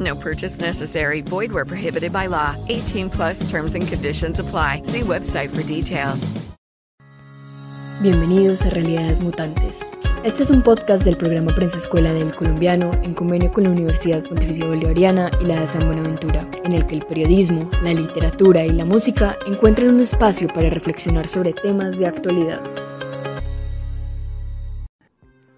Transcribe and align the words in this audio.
No 0.00 0.16
purchase 0.16 0.60
necessary. 0.60 1.20
Void 1.20 1.52
where 1.52 1.66
prohibited 1.66 2.12
by 2.12 2.26
law. 2.26 2.56
18 2.68 3.10
plus 3.10 3.48
terms 3.50 3.74
and 3.74 3.86
conditions 3.86 4.40
apply. 4.40 4.82
See 4.84 5.02
website 5.02 5.54
for 5.54 5.62
details. 5.62 6.32
Bienvenidos 8.02 8.66
a 8.66 8.70
Realidades 8.70 9.20
Mutantes. 9.20 9.88
Este 10.24 10.42
es 10.42 10.50
un 10.50 10.62
podcast 10.62 11.04
del 11.04 11.16
programa 11.16 11.54
Prensa 11.54 11.78
Escuela 11.78 12.12
del 12.12 12.34
Colombiano 12.34 12.90
en 13.02 13.14
convenio 13.14 13.52
con 13.52 13.64
la 13.64 13.70
Universidad 13.70 14.24
Pontificia 14.24 14.66
Bolivariana 14.66 15.30
y 15.40 15.44
la 15.44 15.60
de 15.60 15.66
San 15.66 15.86
Buenaventura, 15.86 16.44
en 16.64 16.72
el 16.72 16.86
que 16.86 16.96
el 16.96 17.06
periodismo, 17.06 17.70
la 17.82 17.94
literatura 17.94 18.64
y 18.64 18.70
la 18.70 18.84
música 18.84 19.38
encuentran 19.46 19.90
un 19.90 20.00
espacio 20.00 20.48
para 20.48 20.70
reflexionar 20.70 21.28
sobre 21.28 21.52
temas 21.52 21.98
de 21.98 22.06
actualidad. 22.06 22.62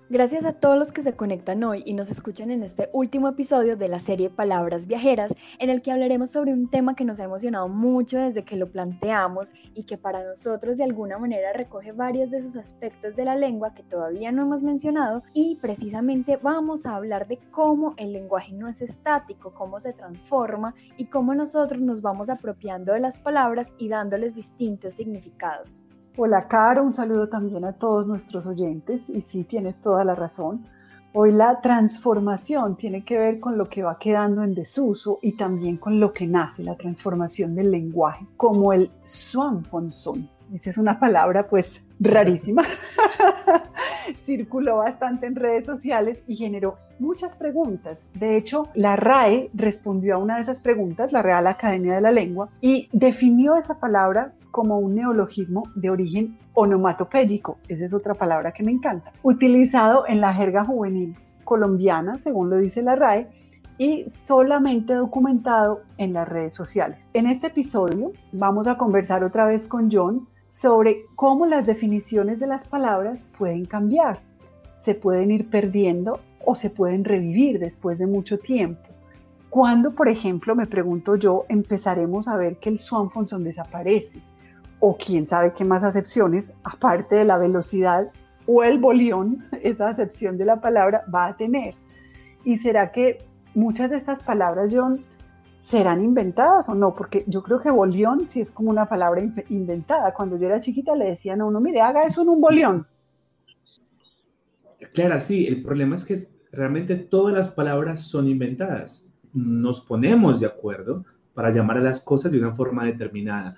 Gracias 0.08 0.44
a 0.44 0.52
todos 0.52 0.78
los 0.78 0.92
que 0.92 1.02
se 1.02 1.16
conectan 1.16 1.64
hoy 1.64 1.82
y 1.84 1.92
nos 1.92 2.12
escuchan 2.12 2.52
en 2.52 2.62
este 2.62 2.88
último 2.92 3.26
episodio 3.26 3.76
de 3.76 3.88
la 3.88 3.98
serie 3.98 4.30
Palabras 4.30 4.86
Viajeras, 4.86 5.34
en 5.58 5.68
el 5.68 5.82
que 5.82 5.90
hablaremos 5.90 6.30
sobre 6.30 6.52
un 6.52 6.70
tema 6.70 6.94
que 6.94 7.04
nos 7.04 7.18
ha 7.18 7.24
emocionado 7.24 7.66
mucho 7.66 8.16
desde 8.16 8.44
que 8.44 8.54
lo 8.54 8.70
planteamos 8.70 9.52
y 9.74 9.82
que 9.82 9.98
para 9.98 10.22
nosotros 10.22 10.76
de 10.76 10.84
alguna 10.84 11.18
manera 11.18 11.52
recoge 11.52 11.90
varios 11.90 12.30
de 12.30 12.38
esos 12.38 12.54
aspectos 12.54 13.16
de 13.16 13.24
la 13.24 13.34
lengua 13.34 13.74
que 13.74 13.82
todavía 13.82 14.30
no 14.30 14.42
hemos 14.42 14.62
mencionado 14.62 15.24
y 15.32 15.56
precisamente 15.56 16.36
vamos 16.36 16.86
a 16.86 16.94
hablar 16.94 17.26
de 17.26 17.40
cómo 17.50 17.94
el 17.96 18.12
lenguaje 18.12 18.52
no 18.52 18.68
es 18.68 18.82
estático, 18.82 19.54
cómo 19.54 19.80
se 19.80 19.92
transforma 19.92 20.72
y 20.96 21.06
cómo 21.06 21.34
nosotros 21.34 21.80
nos 21.80 22.00
vamos 22.00 22.28
apropiando 22.28 22.92
de 22.92 23.00
las 23.00 23.18
palabras 23.18 23.66
y 23.76 23.88
dándoles 23.88 24.36
distintos 24.36 24.94
significados. 24.94 25.82
Hola, 26.18 26.48
Caro, 26.48 26.82
un 26.82 26.94
saludo 26.94 27.28
también 27.28 27.66
a 27.66 27.74
todos 27.74 28.06
nuestros 28.06 28.46
oyentes. 28.46 29.10
Y 29.10 29.20
sí, 29.20 29.44
tienes 29.44 29.78
toda 29.82 30.02
la 30.02 30.14
razón. 30.14 30.66
Hoy 31.12 31.30
la 31.30 31.60
transformación 31.60 32.76
tiene 32.76 33.04
que 33.04 33.18
ver 33.18 33.38
con 33.38 33.58
lo 33.58 33.68
que 33.68 33.82
va 33.82 33.98
quedando 33.98 34.42
en 34.42 34.54
desuso 34.54 35.18
y 35.20 35.32
también 35.32 35.76
con 35.76 36.00
lo 36.00 36.14
que 36.14 36.26
nace, 36.26 36.64
la 36.64 36.74
transformación 36.74 37.54
del 37.54 37.70
lenguaje, 37.70 38.26
como 38.38 38.72
el 38.72 38.90
swanfonson. 39.04 40.26
Esa 40.54 40.70
es 40.70 40.78
una 40.78 40.98
palabra 40.98 41.48
pues 41.48 41.82
rarísima. 42.00 42.64
Circuló 44.24 44.78
bastante 44.78 45.26
en 45.26 45.36
redes 45.36 45.66
sociales 45.66 46.24
y 46.26 46.36
generó 46.36 46.78
muchas 46.98 47.34
preguntas. 47.34 48.06
De 48.14 48.38
hecho, 48.38 48.68
la 48.74 48.96
RAE 48.96 49.50
respondió 49.52 50.14
a 50.14 50.18
una 50.18 50.36
de 50.36 50.42
esas 50.42 50.62
preguntas, 50.62 51.12
la 51.12 51.20
Real 51.20 51.46
Academia 51.46 51.96
de 51.96 52.00
la 52.00 52.12
Lengua, 52.12 52.48
y 52.62 52.88
definió 52.92 53.56
esa 53.56 53.78
palabra 53.78 54.32
como 54.56 54.78
un 54.78 54.94
neologismo 54.94 55.64
de 55.74 55.90
origen 55.90 56.38
onomatopéyico, 56.54 57.58
esa 57.68 57.84
es 57.84 57.92
otra 57.92 58.14
palabra 58.14 58.52
que 58.52 58.62
me 58.62 58.72
encanta, 58.72 59.12
utilizado 59.22 60.06
en 60.08 60.22
la 60.22 60.32
jerga 60.32 60.64
juvenil 60.64 61.14
colombiana, 61.44 62.16
según 62.16 62.48
lo 62.48 62.56
dice 62.56 62.80
la 62.80 62.96
RAE, 62.96 63.28
y 63.76 64.08
solamente 64.08 64.94
documentado 64.94 65.82
en 65.98 66.14
las 66.14 66.26
redes 66.26 66.54
sociales. 66.54 67.10
En 67.12 67.26
este 67.26 67.48
episodio 67.48 68.12
vamos 68.32 68.66
a 68.66 68.78
conversar 68.78 69.24
otra 69.24 69.44
vez 69.44 69.66
con 69.66 69.90
John 69.92 70.26
sobre 70.48 71.02
cómo 71.16 71.44
las 71.44 71.66
definiciones 71.66 72.40
de 72.40 72.46
las 72.46 72.66
palabras 72.66 73.28
pueden 73.36 73.66
cambiar, 73.66 74.20
se 74.80 74.94
pueden 74.94 75.32
ir 75.32 75.50
perdiendo 75.50 76.20
o 76.46 76.54
se 76.54 76.70
pueden 76.70 77.04
revivir 77.04 77.58
después 77.58 77.98
de 77.98 78.06
mucho 78.06 78.38
tiempo. 78.38 78.80
¿Cuándo, 79.50 79.90
por 79.90 80.08
ejemplo, 80.08 80.56
me 80.56 80.66
pregunto 80.66 81.16
yo, 81.16 81.44
empezaremos 81.50 82.26
a 82.26 82.38
ver 82.38 82.56
que 82.56 82.70
el 82.70 82.78
swanfonson 82.78 83.44
desaparece? 83.44 84.22
O 84.80 84.96
quién 84.96 85.26
sabe 85.26 85.52
qué 85.56 85.64
más 85.64 85.82
acepciones, 85.82 86.52
aparte 86.64 87.16
de 87.16 87.24
la 87.24 87.38
velocidad 87.38 88.10
o 88.46 88.62
el 88.62 88.78
bolión, 88.78 89.44
esa 89.62 89.88
acepción 89.88 90.38
de 90.38 90.44
la 90.44 90.60
palabra 90.60 91.04
va 91.12 91.26
a 91.26 91.36
tener. 91.36 91.74
¿Y 92.44 92.58
será 92.58 92.92
que 92.92 93.18
muchas 93.54 93.90
de 93.90 93.96
estas 93.96 94.22
palabras, 94.22 94.72
John, 94.74 95.00
serán 95.62 96.04
inventadas 96.04 96.68
o 96.68 96.74
no? 96.74 96.94
Porque 96.94 97.24
yo 97.26 97.42
creo 97.42 97.58
que 97.58 97.70
bolión 97.70 98.28
sí 98.28 98.40
es 98.40 98.52
como 98.52 98.70
una 98.70 98.88
palabra 98.88 99.22
inventada. 99.48 100.14
Cuando 100.14 100.38
yo 100.38 100.46
era 100.46 100.60
chiquita 100.60 100.94
le 100.94 101.06
decían 101.06 101.40
a 101.40 101.46
uno, 101.46 101.60
mire, 101.60 101.80
haga 101.80 102.04
eso 102.04 102.22
en 102.22 102.28
un 102.28 102.40
bolión. 102.40 102.86
Claro, 104.92 105.18
sí, 105.20 105.46
el 105.46 105.62
problema 105.62 105.96
es 105.96 106.04
que 106.04 106.28
realmente 106.52 106.96
todas 106.96 107.34
las 107.34 107.48
palabras 107.48 108.02
son 108.02 108.28
inventadas. 108.28 109.10
Nos 109.32 109.80
ponemos 109.80 110.40
de 110.40 110.46
acuerdo 110.46 111.04
para 111.34 111.50
llamar 111.50 111.78
a 111.78 111.82
las 111.82 112.00
cosas 112.00 112.32
de 112.32 112.38
una 112.38 112.54
forma 112.54 112.84
determinada. 112.84 113.56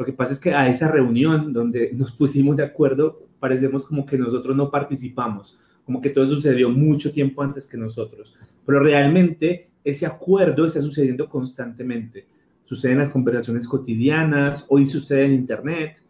Lo 0.00 0.06
que 0.06 0.14
pasa 0.14 0.32
es 0.32 0.38
que 0.38 0.54
a 0.54 0.66
esa 0.66 0.88
reunión 0.88 1.52
donde 1.52 1.92
nos 1.92 2.10
pusimos 2.10 2.56
de 2.56 2.62
acuerdo, 2.62 3.26
parecemos 3.38 3.84
como 3.84 4.06
que 4.06 4.16
nosotros 4.16 4.56
no 4.56 4.70
participamos, 4.70 5.60
como 5.84 6.00
que 6.00 6.08
todo 6.08 6.24
sucedió 6.24 6.70
mucho 6.70 7.12
tiempo 7.12 7.42
antes 7.42 7.66
que 7.66 7.76
nosotros. 7.76 8.34
Pero 8.64 8.80
realmente 8.80 9.68
ese 9.84 10.06
acuerdo 10.06 10.64
está 10.64 10.80
sucediendo 10.80 11.28
constantemente. 11.28 12.26
Sucede 12.64 12.92
en 12.92 12.98
las 13.00 13.10
conversaciones 13.10 13.68
cotidianas, 13.68 14.64
hoy 14.70 14.86
sucede 14.86 15.26
en 15.26 15.32
Internet 15.32 16.02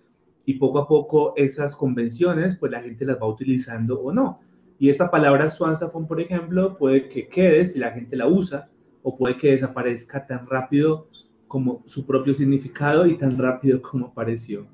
y 0.46 0.54
poco 0.54 0.78
a 0.78 0.86
poco 0.86 1.32
esas 1.34 1.74
convenciones, 1.74 2.54
pues 2.60 2.70
la 2.70 2.82
gente 2.82 3.04
las 3.04 3.20
va 3.20 3.26
utilizando 3.26 4.00
o 4.00 4.12
no. 4.12 4.38
Y 4.78 4.88
esta 4.88 5.10
palabra 5.10 5.50
swansafon, 5.50 6.06
por 6.06 6.20
ejemplo, 6.20 6.78
puede 6.78 7.08
que 7.08 7.26
quede 7.26 7.64
si 7.64 7.80
la 7.80 7.90
gente 7.90 8.14
la 8.14 8.28
usa 8.28 8.68
o 9.02 9.16
puede 9.16 9.36
que 9.36 9.50
desaparezca 9.50 10.28
tan 10.28 10.46
rápido 10.46 11.08
como 11.50 11.82
su 11.84 12.06
propio 12.06 12.32
significado 12.32 13.04
y 13.06 13.18
tan 13.18 13.36
rápido 13.36 13.82
como 13.82 14.06
apareció. 14.06 14.68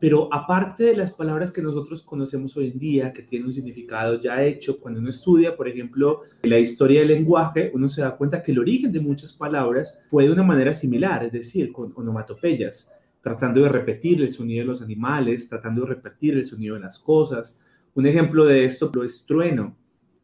Pero 0.00 0.32
aparte 0.32 0.84
de 0.84 0.96
las 0.96 1.12
palabras 1.12 1.52
que 1.52 1.60
nosotros 1.60 2.02
conocemos 2.02 2.56
hoy 2.56 2.68
en 2.68 2.78
día, 2.78 3.12
que 3.12 3.24
tienen 3.24 3.48
un 3.48 3.52
significado 3.52 4.18
ya 4.18 4.42
hecho, 4.42 4.80
cuando 4.80 5.00
uno 5.00 5.10
estudia, 5.10 5.54
por 5.54 5.68
ejemplo, 5.68 6.22
la 6.44 6.58
historia 6.58 7.00
del 7.00 7.08
lenguaje, 7.08 7.70
uno 7.74 7.90
se 7.90 8.00
da 8.00 8.16
cuenta 8.16 8.42
que 8.42 8.52
el 8.52 8.58
origen 8.58 8.90
de 8.90 9.00
muchas 9.00 9.34
palabras 9.34 10.00
fue 10.08 10.24
de 10.24 10.32
una 10.32 10.42
manera 10.42 10.72
similar, 10.72 11.24
es 11.24 11.32
decir, 11.32 11.72
con 11.72 11.92
onomatopeyas, 11.94 12.90
tratando 13.20 13.60
de 13.60 13.68
repetir 13.68 14.22
el 14.22 14.30
sonido 14.30 14.62
de 14.62 14.68
los 14.68 14.80
animales, 14.80 15.46
tratando 15.46 15.82
de 15.82 15.88
repetir 15.88 16.38
el 16.38 16.46
sonido 16.46 16.76
de 16.76 16.80
las 16.80 16.98
cosas. 16.98 17.62
Un 17.94 18.06
ejemplo 18.06 18.46
de 18.46 18.64
esto 18.64 18.90
es 19.04 19.26
trueno. 19.26 19.76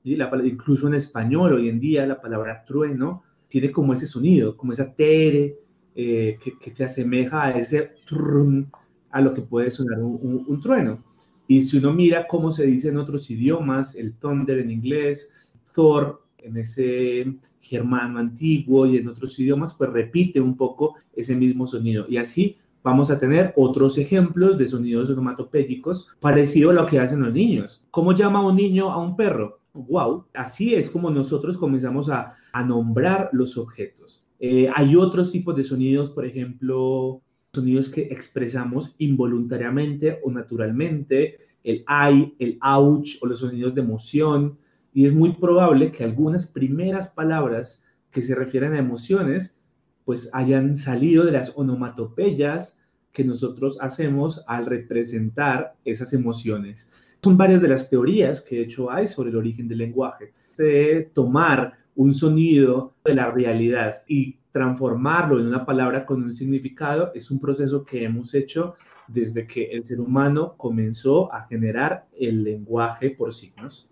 ¿sí? 0.03 0.17
La, 0.17 0.31
incluso 0.43 0.89
en 0.89 0.95
español, 0.95 1.53
hoy 1.53 1.69
en 1.69 1.79
día, 1.79 2.07
la 2.07 2.23
palabra 2.23 2.65
trueno 2.67 3.26
tiene 3.49 3.71
como 3.71 3.95
ese 3.95 4.07
sonido, 4.07 4.57
como 4.57 4.73
esa 4.73 4.95
tere, 4.95 5.57
eh, 5.95 6.39
que, 6.61 6.75
se 6.75 6.85
asemeja 6.85 7.45
a 7.45 7.51
ese 7.59 7.93
trum, 8.07 8.67
a 9.11 9.21
lo 9.21 9.33
que 9.33 9.41
puede 9.41 9.71
sonar 9.71 9.99
un, 10.01 10.61
trueno. 10.61 11.03
Y 11.49 11.63
si 11.63 11.79
uno 11.79 11.93
mira 11.93 12.27
cómo 12.27 12.53
se 12.53 12.67
dice 12.67 12.89
en 12.89 12.99
otros 12.99 13.31
idiomas, 13.31 13.95
el 13.95 14.13
thunder 14.15 14.59
en 14.59 14.71
inglés, 14.71 15.33
Thor 15.75 16.23
en 16.39 16.57
ese 16.57 17.35
germano 17.61 18.19
antiguo 18.19 18.87
y 18.87 18.99
en 18.99 19.09
otros 19.09 19.39
idiomas, 19.39 19.75
pues 19.75 19.91
repite 19.91 20.41
un 20.41 20.57
poco 20.57 20.97
ese 21.15 21.35
mismo 21.35 21.67
sonido. 21.67 22.07
Y 22.09 22.19
así 22.19 22.57
vamos 22.83 23.11
a 23.11 23.19
tener 23.19 23.53
otros 23.57 23.99
ejemplos 23.99 24.59
de 24.59 24.67
sonidos 24.67 25.11
onomatopédicos 25.11 26.11
parecido 26.21 26.71
a 26.71 26.75
lo 26.75 26.87
que 26.87 27.01
hacen 27.01 27.23
los 27.23 27.33
niños. 27.33 27.87
¿Cómo 27.91 28.13
llama 28.13 28.47
un 28.47 28.57
niño 28.57 28.93
a 28.93 28.99
un 28.99 29.17
perro? 29.17 29.56
Wow, 29.77 30.27
así 30.35 30.75
es 30.75 30.91
como 30.91 31.11
nosotros 31.11 31.57
comenzamos 31.59 32.09
a, 32.11 32.33
nombrar 32.67 33.31
los 33.33 33.59
objetos. 33.59 34.27
Eh, 34.39 34.69
hay 34.75 34.97
otros 34.97 35.31
tipos 35.31 35.57
de 35.57 35.63
sonidos, 35.63 36.11
por 36.11 36.25
ejemplo, 36.25 37.23
sonidos 37.53 37.89
que 37.89 38.03
expresamos 38.03 38.95
involuntariamente 38.99 40.21
o 40.25 40.31
naturalmente, 40.31 41.39
el 41.65 41.85
ay, 41.87 42.35
el 42.39 42.59
ouch 42.61 43.17
o 43.23 43.27
los 43.27 43.41
sonidos 43.41 43.75
de 43.75 43.83
emoción. 43.83 44.59
Y 44.93 45.07
es 45.07 45.15
muy 45.15 45.33
probable 45.35 45.93
que 45.93 46.05
algunas 46.05 46.47
primeras 46.47 47.09
palabras 47.09 47.85
que 48.11 48.23
se 48.23 48.35
refieren 48.35 48.73
a 48.73 48.79
emociones, 48.79 49.63
pues 50.05 50.31
hayan 50.33 50.77
salido 50.77 51.25
de 51.25 51.33
las 51.33 51.53
onomatopeyas 51.57 52.83
que 53.13 53.25
nosotros 53.25 53.79
hacemos 53.81 54.45
al 54.47 54.67
representar 54.67 55.75
esas 55.85 56.13
emociones. 56.13 56.91
Son 57.23 57.37
varias 57.37 57.61
de 57.61 57.69
las 57.69 57.89
teorías 57.89 58.41
que 58.41 58.57
de 58.57 58.63
hecho 58.63 58.91
hay 58.91 59.09
sobre 59.09 59.31
el 59.31 59.37
origen 59.37 59.69
del 59.69 59.79
lenguaje. 59.79 60.33
De 60.57 61.11
tomar 61.13 61.75
un 61.97 62.15
sonido 62.15 62.95
de 63.05 63.15
la 63.15 63.31
realidad 63.31 64.03
y 64.07 64.39
transformarlo 64.53 65.41
en 65.41 65.49
una 65.49 65.67
palabra 65.67 66.07
con 66.07 66.23
un 66.23 66.33
significado 66.33 67.13
es 67.15 67.31
un 67.31 67.41
proceso 67.41 67.85
que 67.85 68.05
hemos 68.05 68.35
hecho 68.35 68.75
desde 69.09 69.47
que 69.47 69.65
el 69.71 69.85
ser 69.85 70.01
humano 70.01 70.55
comenzó 70.57 71.33
a 71.33 71.43
generar 71.43 72.07
el 72.19 72.43
lenguaje 72.43 73.11
por 73.11 73.35
signos. 73.35 73.91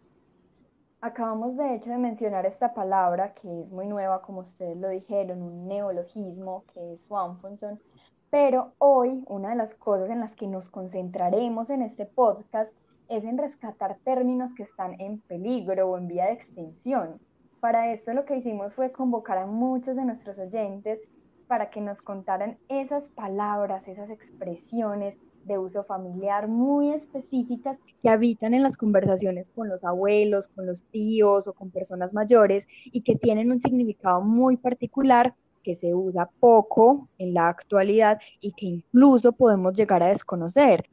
Acabamos 1.01 1.57
de 1.57 1.75
hecho 1.75 1.91
de 1.91 1.99
mencionar 1.99 2.47
esta 2.47 2.73
palabra 2.73 3.35
que 3.35 3.61
es 3.61 3.71
muy 3.71 3.87
nueva, 3.87 4.23
como 4.23 4.41
ustedes 4.41 4.77
lo 4.79 4.89
dijeron, 4.89 5.43
un 5.43 5.69
neologismo 5.69 6.65
que 6.73 6.95
es 6.95 7.03
Swanfonson, 7.03 7.79
pero 8.31 8.73
hoy 8.79 9.23
una 9.27 9.51
de 9.51 9.57
las 9.57 9.75
cosas 9.75 10.09
en 10.09 10.21
las 10.21 10.35
que 10.35 10.47
nos 10.47 10.71
concentraremos 10.71 11.69
en 11.69 11.83
este 11.83 12.07
podcast 12.07 12.73
es 13.09 13.25
en 13.25 13.39
rescatar 13.39 13.99
términos 14.05 14.55
que 14.55 14.63
están 14.63 15.01
en 15.01 15.21
peligro 15.21 15.91
o 15.91 15.99
en 15.99 16.09
vía 16.09 16.27
de 16.27 16.33
extinción. 16.33 17.21
Para 17.61 17.93
esto 17.93 18.13
lo 18.13 18.25
que 18.25 18.37
hicimos 18.37 18.75
fue 18.75 18.93
convocar 18.93 19.39
a 19.39 19.47
muchos 19.47 19.97
de 19.97 20.05
nuestros 20.05 20.39
oyentes 20.39 21.01
para 21.47 21.71
que 21.71 21.81
nos 21.81 22.03
contaran 22.03 22.59
esas 22.69 23.09
palabras, 23.11 23.89
esas 23.89 24.11
expresiones 24.11 25.17
de 25.45 25.59
uso 25.59 25.85
familiar 25.85 26.49
muy 26.49 26.91
específicas 26.91 27.79
que 28.03 28.09
habitan 28.09 28.55
en 28.55 28.63
las 28.63 28.77
conversaciones 28.77 29.51
con 29.51 29.69
los 29.69 29.85
abuelos, 29.85 30.49
con 30.49 30.67
los 30.67 30.83
tíos 30.85 31.47
o 31.47 31.53
con 31.53 31.71
personas 31.71 32.15
mayores 32.15 32.67
y 32.85 33.03
que 33.03 33.17
tienen 33.17 33.53
un 33.53 33.61
significado 33.61 34.21
muy 34.23 34.57
particular 34.57 35.35
que 35.63 35.75
se 35.75 35.95
usa 35.95 36.31
poco 36.41 37.09
en 37.19 37.35
la 37.35 37.49
actualidad 37.49 38.21
y 38.41 38.53
que 38.53 38.67
incluso 38.67 39.33
podemos 39.33 39.75
llegar 39.75 40.03
a 40.03 40.09
desconocer. 40.09 40.87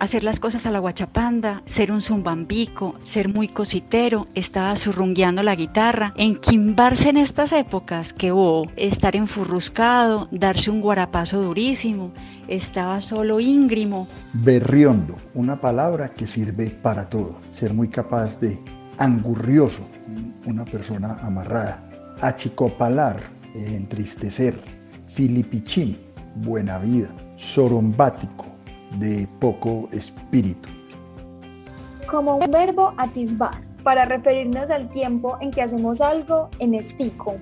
Hacer 0.00 0.24
las 0.24 0.40
cosas 0.40 0.66
a 0.66 0.70
la 0.70 0.78
guachapanda, 0.78 1.62
ser 1.66 1.92
un 1.92 2.00
zumbambico, 2.00 2.96
ser 3.04 3.28
muy 3.28 3.48
cositero, 3.48 4.26
estaba 4.34 4.74
surrungueando 4.76 5.42
la 5.42 5.54
guitarra, 5.54 6.12
enquimbarse 6.16 7.10
en 7.10 7.18
estas 7.18 7.52
épocas 7.52 8.12
que 8.12 8.32
hubo, 8.32 8.66
estar 8.76 9.14
enfurruscado, 9.14 10.28
darse 10.32 10.70
un 10.70 10.80
guarapazo 10.80 11.40
durísimo, 11.42 12.12
estaba 12.48 13.00
solo 13.00 13.38
íngrimo. 13.40 14.08
Berriondo, 14.32 15.16
una 15.34 15.60
palabra 15.60 16.08
que 16.08 16.26
sirve 16.26 16.70
para 16.70 17.08
todo, 17.08 17.38
ser 17.52 17.74
muy 17.74 17.88
capaz 17.88 18.40
de 18.40 18.58
angurrioso, 18.98 19.86
una 20.46 20.64
persona 20.64 21.18
amarrada, 21.22 21.82
achicopalar, 22.20 23.20
entristecer, 23.54 24.58
filipichín, 25.06 25.98
buena 26.36 26.78
vida, 26.78 27.08
sorombático, 27.36 28.49
de 28.98 29.28
poco 29.38 29.88
espíritu. 29.92 30.68
Como 32.08 32.36
un 32.36 32.50
verbo 32.50 32.92
atisbar, 32.96 33.70
para 33.82 34.04
referirnos 34.04 34.70
al 34.70 34.88
tiempo 34.90 35.36
en 35.40 35.50
que 35.50 35.62
hacemos 35.62 36.00
algo 36.00 36.48
en 36.58 36.74
espico. 36.74 37.36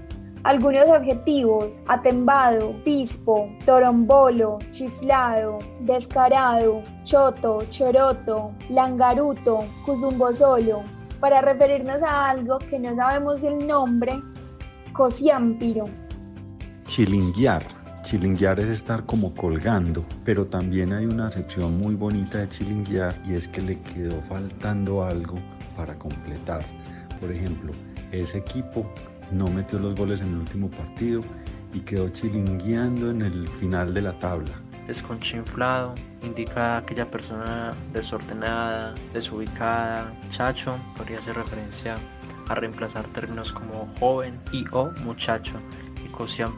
Algunos 0.45 0.89
adjetivos, 0.89 1.81
atembado, 1.89 2.75
pispo, 2.85 3.51
torombolo, 3.67 4.59
chiflado, 4.71 5.59
descarado, 5.81 6.81
choto, 7.03 7.65
choroto, 7.71 8.53
langaruto, 8.71 9.59
cuzumbosolo, 9.85 10.83
para 11.21 11.41
referirnos 11.41 12.03
a 12.03 12.31
algo 12.31 12.59
que 12.61 12.79
no 12.79 12.95
sabemos 12.95 13.43
el 13.43 13.67
nombre, 13.67 14.23
cosiámpiro. 14.93 15.87
Chilinguear 16.87 17.78
Chilinguear 18.09 18.59
es 18.59 18.69
estar 18.69 19.05
como 19.05 19.35
colgando, 19.35 20.03
pero 20.25 20.47
también 20.47 20.95
hay 20.95 21.05
una 21.05 21.27
acepción 21.27 21.79
muy 21.79 21.95
bonita 21.95 22.39
de 22.39 22.49
chilinguear 22.49 23.15
y 23.27 23.35
es 23.35 23.49
que 23.49 23.61
le 23.61 23.79
quedó 23.83 24.23
faltando 24.23 25.05
algo 25.05 25.35
para 25.77 25.95
completar. 25.99 26.63
Por 27.21 27.31
ejemplo, 27.31 27.75
ese 28.11 28.39
equipo 28.39 28.91
no 29.31 29.45
metió 29.49 29.79
los 29.79 29.95
goles 29.95 30.23
en 30.23 30.29
el 30.29 30.37
último 30.37 30.71
partido 30.71 31.21
y 31.75 31.81
quedó 31.81 32.09
chilingueando 32.09 33.11
en 33.11 33.21
el 33.21 33.47
final 33.61 33.93
de 33.93 34.01
la 34.01 34.19
tabla. 34.19 34.53
Desconchinflado 34.87 35.95
indica 36.23 36.79
aquella 36.79 37.11
persona 37.11 37.73
desordenada, 37.93 38.95
desubicada. 39.13 40.11
Chacho 40.31 40.77
podría 40.97 41.19
hacer 41.19 41.37
referencia 41.37 41.97
a 42.49 42.55
reemplazar 42.55 43.07
términos 43.09 43.53
como 43.53 43.87
joven 44.01 44.41
y 44.51 44.65
o 44.73 44.91
muchacho 45.05 45.61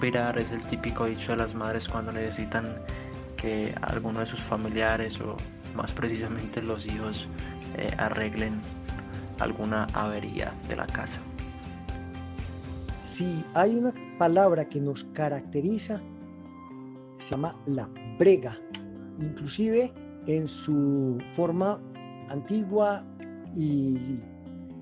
pirar 0.00 0.38
es 0.38 0.50
el 0.50 0.60
típico 0.62 1.06
dicho 1.06 1.32
de 1.32 1.38
las 1.38 1.54
madres 1.54 1.88
cuando 1.88 2.12
necesitan 2.12 2.76
que 3.36 3.74
alguno 3.82 4.20
de 4.20 4.26
sus 4.26 4.40
familiares 4.40 5.20
o 5.20 5.36
más 5.74 5.92
precisamente 5.92 6.62
los 6.62 6.86
hijos 6.86 7.28
eh, 7.76 7.92
arreglen 7.98 8.60
alguna 9.38 9.84
avería 9.92 10.52
de 10.68 10.76
la 10.76 10.86
casa. 10.86 11.20
Si 13.02 13.44
hay 13.54 13.76
una 13.76 13.92
palabra 14.18 14.68
que 14.68 14.80
nos 14.80 15.04
caracteriza, 15.12 16.00
se 17.18 17.30
llama 17.30 17.54
la 17.66 17.88
brega, 18.18 18.58
inclusive 19.18 19.92
en 20.26 20.48
su 20.48 21.18
forma 21.34 21.78
antigua 22.28 23.04
y 23.54 24.18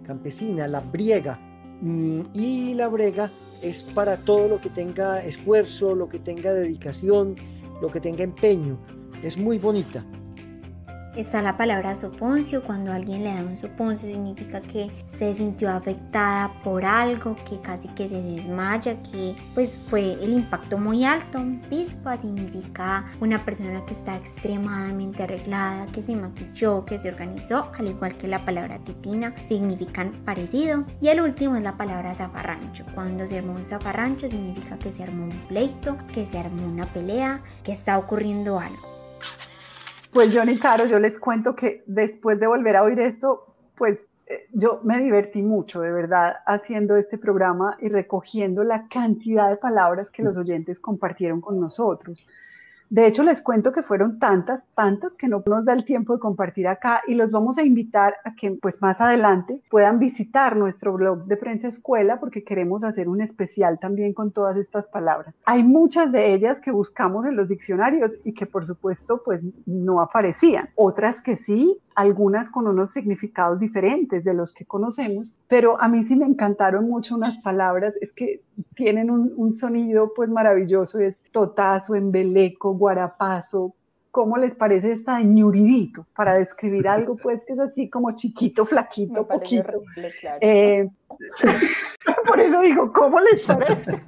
campesina, 0.04 0.69
la 0.69 0.81
briega. 0.81 1.38
Mm, 1.81 2.22
y 2.34 2.75
la 2.75 2.88
brega 2.88 3.31
es 3.62 3.82
para 3.82 4.16
todo 4.19 4.49
lo 4.49 4.60
que 4.60 4.70
tenga 4.70 5.25
esfuerzo, 5.25 5.94
lo 5.94 6.08
que 6.08 6.19
tenga 6.19 6.52
dedicación, 6.52 7.37
lo 7.81 7.88
que 7.88 8.00
tenga 8.00 8.25
empeño. 8.25 8.78
Es 9.22 9.37
muy 9.37 9.58
bonita. 9.58 10.05
Está 11.19 11.43
la 11.43 11.56
palabra 11.56 11.97
soponcio, 11.97 12.62
cuando 12.62 12.93
alguien 12.93 13.25
le 13.25 13.35
da 13.35 13.43
un 13.43 13.59
soponcio 13.59 14.09
significa 14.09 14.61
que 14.61 14.88
se 15.19 15.35
sintió 15.35 15.69
afectada 15.69 16.53
por 16.62 16.85
algo, 16.85 17.35
que 17.35 17.61
casi 17.61 17.88
que 17.88 18.06
se 18.06 18.23
desmaya, 18.23 19.03
que 19.03 19.35
pues 19.53 19.81
fue 19.88 20.12
el 20.23 20.32
impacto 20.32 20.79
muy 20.79 21.05
alto. 21.05 21.41
Pispa 21.69 22.17
significa 22.17 23.05
una 23.20 23.44
persona 23.44 23.85
que 23.85 23.94
está 23.94 24.15
extremadamente 24.15 25.25
arreglada, 25.25 25.87
que 25.87 26.03
se 26.03 26.15
maquilló, 26.15 26.85
que 26.85 27.00
se 27.00 27.09
organizó, 27.09 27.69
al 27.76 27.88
igual 27.88 28.17
que 28.17 28.29
la 28.29 28.38
palabra 28.38 28.79
titina, 28.79 29.35
significan 29.49 30.12
parecido. 30.25 30.85
Y 31.00 31.09
el 31.09 31.21
último 31.21 31.56
es 31.56 31.62
la 31.64 31.76
palabra 31.76 32.14
zafarrancho. 32.14 32.85
Cuando 32.94 33.26
se 33.26 33.38
armó 33.38 33.55
un 33.55 33.64
zafarrancho 33.64 34.31
significa 34.31 34.79
que 34.79 34.93
se 34.93 35.03
armó 35.03 35.25
un 35.25 35.49
pleito, 35.49 35.97
que 36.14 36.26
se 36.26 36.38
armó 36.38 36.64
una 36.64 36.87
pelea, 36.87 37.43
que 37.64 37.73
está 37.73 37.99
ocurriendo 37.99 38.61
algo. 38.61 38.98
Pues 40.12 40.35
John 40.35 40.49
y 40.49 40.57
Caro, 40.57 40.87
yo 40.87 40.99
les 40.99 41.19
cuento 41.19 41.55
que 41.55 41.83
después 41.87 42.41
de 42.41 42.47
volver 42.47 42.77
a 42.77 42.83
oír 42.83 42.99
esto, 43.00 43.55
pues 43.77 43.99
eh, 44.27 44.49
yo 44.53 44.81
me 44.83 44.99
divertí 44.99 45.43
mucho, 45.43 45.81
de 45.81 45.93
verdad, 45.93 46.37
haciendo 46.47 46.97
este 46.97 47.19
programa 47.19 47.77
y 47.81 47.88
recogiendo 47.88 48.65
la 48.65 48.88
cantidad 48.88 49.49
de 49.49 49.57
palabras 49.57 50.11
que 50.11 50.23
los 50.23 50.37
oyentes 50.37 50.81
compartieron 50.81 51.41
con 51.41 51.61
nosotros. 51.61 52.27
De 52.90 53.07
hecho, 53.07 53.23
les 53.23 53.42
cuento 53.42 53.73
que 53.73 53.83
fueron 53.83 54.18
tantas, 54.18 54.66
tantas 54.75 55.14
que 55.14 55.28
no 55.28 55.42
nos 55.47 55.66
da 55.66 55.75
el 55.75 55.85
tiempo 55.85 56.14
de 56.14 56.21
compartir 56.21 56.66
acá 56.66 57.02
y 57.07 57.14
los 57.14 57.30
vamos 57.30 57.59
a 57.59 57.62
invitar 57.62 58.14
a 58.25 58.35
que 58.35 58.52
pues 58.52 58.80
más 58.80 59.00
adelante 59.00 59.61
puedan 59.71 59.99
visitar 59.99 60.57
nuestro 60.57 60.95
blog 60.95 61.25
de 61.26 61.37
prensa 61.37 61.68
escuela 61.68 62.18
porque 62.18 62.45
queremos 62.45 62.85
hacer 62.85 63.09
un 63.09 63.21
especial 63.21 63.78
también 63.78 64.14
con 64.14 64.33
todas 64.33 64.57
estas 64.57 64.87
palabras. 64.87 65.35
Hay 65.45 65.64
muchas 65.64 66.12
de 66.12 66.33
ellas 66.33 66.61
que 66.61 66.71
buscamos 66.71 67.26
en 67.26 67.37
los 67.37 67.49
diccionarios 67.49 68.16
y 68.25 68.33
que 68.33 68.47
por 68.47 68.64
supuesto 68.64 69.23
pues 69.23 69.42
no 69.66 70.00
aparecían. 70.00 70.71
Otras 70.75 71.21
que 71.21 71.37
sí, 71.37 71.78
algunas 71.99 72.49
con 72.49 72.68
unos 72.68 72.92
significados 72.92 73.59
diferentes 73.59 74.23
de 74.23 74.33
los 74.33 74.52
que 74.52 74.64
conocemos, 74.64 75.35
pero 75.49 75.80
a 75.83 75.88
mí 75.88 76.04
sí 76.04 76.14
me 76.14 76.26
encantaron 76.26 76.88
mucho 76.88 77.16
unas 77.16 77.38
palabras, 77.38 77.95
es 78.00 78.12
que 78.12 78.40
tienen 78.75 79.11
un, 79.11 79.50
sonido 79.50 80.12
pues 80.14 80.30
maravilloso, 80.30 81.00
es 81.00 81.25
totazo, 81.33 81.97
embeleco, 81.97 82.73
guarapazo, 82.78 83.75
¿cómo 84.11 84.37
les 84.37 84.54
parece 84.54 84.92
esta 84.92 85.20
ñuridito? 85.20 86.06
Para 86.14 86.35
describir 86.35 86.88
algo, 86.88 87.16
pues, 87.16 87.44
que 87.44 87.52
es 87.52 87.58
así 87.58 87.90
como 87.90 88.12
chiquito, 88.12 88.64
flaquito, 88.66 89.26
poquito. 89.26 89.82
Eh, 90.40 90.88
por 92.26 92.40
eso 92.40 92.61
digo, 92.62 92.92
¿cómo 92.92 93.20
les 93.20 93.42
parece? 93.42 94.02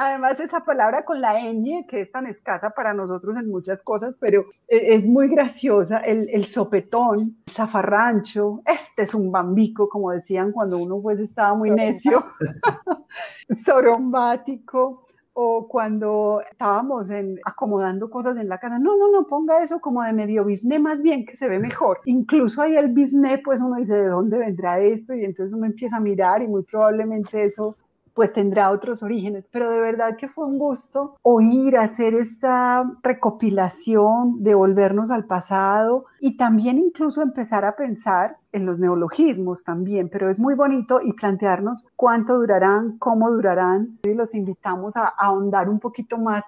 Además, 0.00 0.38
esa 0.38 0.64
palabra 0.64 1.04
con 1.04 1.20
la 1.20 1.34
ñ, 1.34 1.84
que 1.88 2.02
es 2.02 2.12
tan 2.12 2.28
escasa 2.28 2.70
para 2.70 2.94
nosotros 2.94 3.36
en 3.36 3.48
muchas 3.48 3.82
cosas, 3.82 4.16
pero 4.20 4.44
e, 4.68 4.94
es 4.94 5.08
muy 5.08 5.26
graciosa, 5.26 5.98
el, 5.98 6.46
sopetón, 6.46 7.36
el 7.44 7.52
zafarrancho, 7.52 8.62
este 8.64 9.02
es 9.02 9.14
un 9.14 9.32
bambico, 9.32 9.88
como 9.88 10.12
decían 10.12 10.52
cuando 10.52 10.78
uno 10.78 11.00
pues 11.02 11.18
estaba 11.18 11.52
muy 11.54 11.70
necio, 11.70 12.24
sorombático, 13.66 15.07
o 15.40 15.68
cuando 15.68 16.42
estábamos 16.50 17.10
en, 17.10 17.38
acomodando 17.44 18.10
cosas 18.10 18.36
en 18.38 18.48
la 18.48 18.58
casa, 18.58 18.80
no, 18.80 18.96
no, 18.96 19.08
no, 19.08 19.24
ponga 19.24 19.62
eso 19.62 19.78
como 19.78 20.02
de 20.02 20.12
medio 20.12 20.44
bisné 20.44 20.80
más 20.80 21.00
bien, 21.00 21.24
que 21.24 21.36
se 21.36 21.48
ve 21.48 21.60
mejor. 21.60 22.00
Incluso 22.06 22.60
ahí 22.60 22.74
el 22.74 22.88
bisné, 22.88 23.38
pues 23.38 23.60
uno 23.60 23.76
dice, 23.76 23.94
¿de 23.94 24.08
dónde 24.08 24.36
vendrá 24.36 24.80
esto? 24.80 25.14
Y 25.14 25.24
entonces 25.24 25.54
uno 25.56 25.66
empieza 25.66 25.98
a 25.98 26.00
mirar 26.00 26.42
y 26.42 26.48
muy 26.48 26.64
probablemente 26.64 27.44
eso 27.44 27.76
pues 28.18 28.32
tendrá 28.32 28.72
otros 28.72 29.04
orígenes, 29.04 29.46
pero 29.52 29.70
de 29.70 29.78
verdad 29.78 30.16
que 30.16 30.26
fue 30.26 30.44
un 30.44 30.58
gusto 30.58 31.14
oír, 31.22 31.76
hacer 31.76 32.14
esta 32.14 32.84
recopilación, 33.00 34.42
devolvernos 34.42 35.12
al 35.12 35.26
pasado 35.26 36.06
y 36.18 36.36
también 36.36 36.78
incluso 36.78 37.22
empezar 37.22 37.64
a 37.64 37.76
pensar 37.76 38.36
en 38.50 38.66
los 38.66 38.80
neologismos 38.80 39.62
también, 39.62 40.08
pero 40.08 40.28
es 40.28 40.40
muy 40.40 40.56
bonito 40.56 40.98
y 41.00 41.12
plantearnos 41.12 41.86
cuánto 41.94 42.40
durarán, 42.40 42.98
cómo 42.98 43.30
durarán 43.30 44.00
y 44.02 44.14
los 44.14 44.34
invitamos 44.34 44.96
a, 44.96 45.06
ahondar 45.16 45.68
un 45.68 45.78
poquito 45.78 46.18
más 46.18 46.44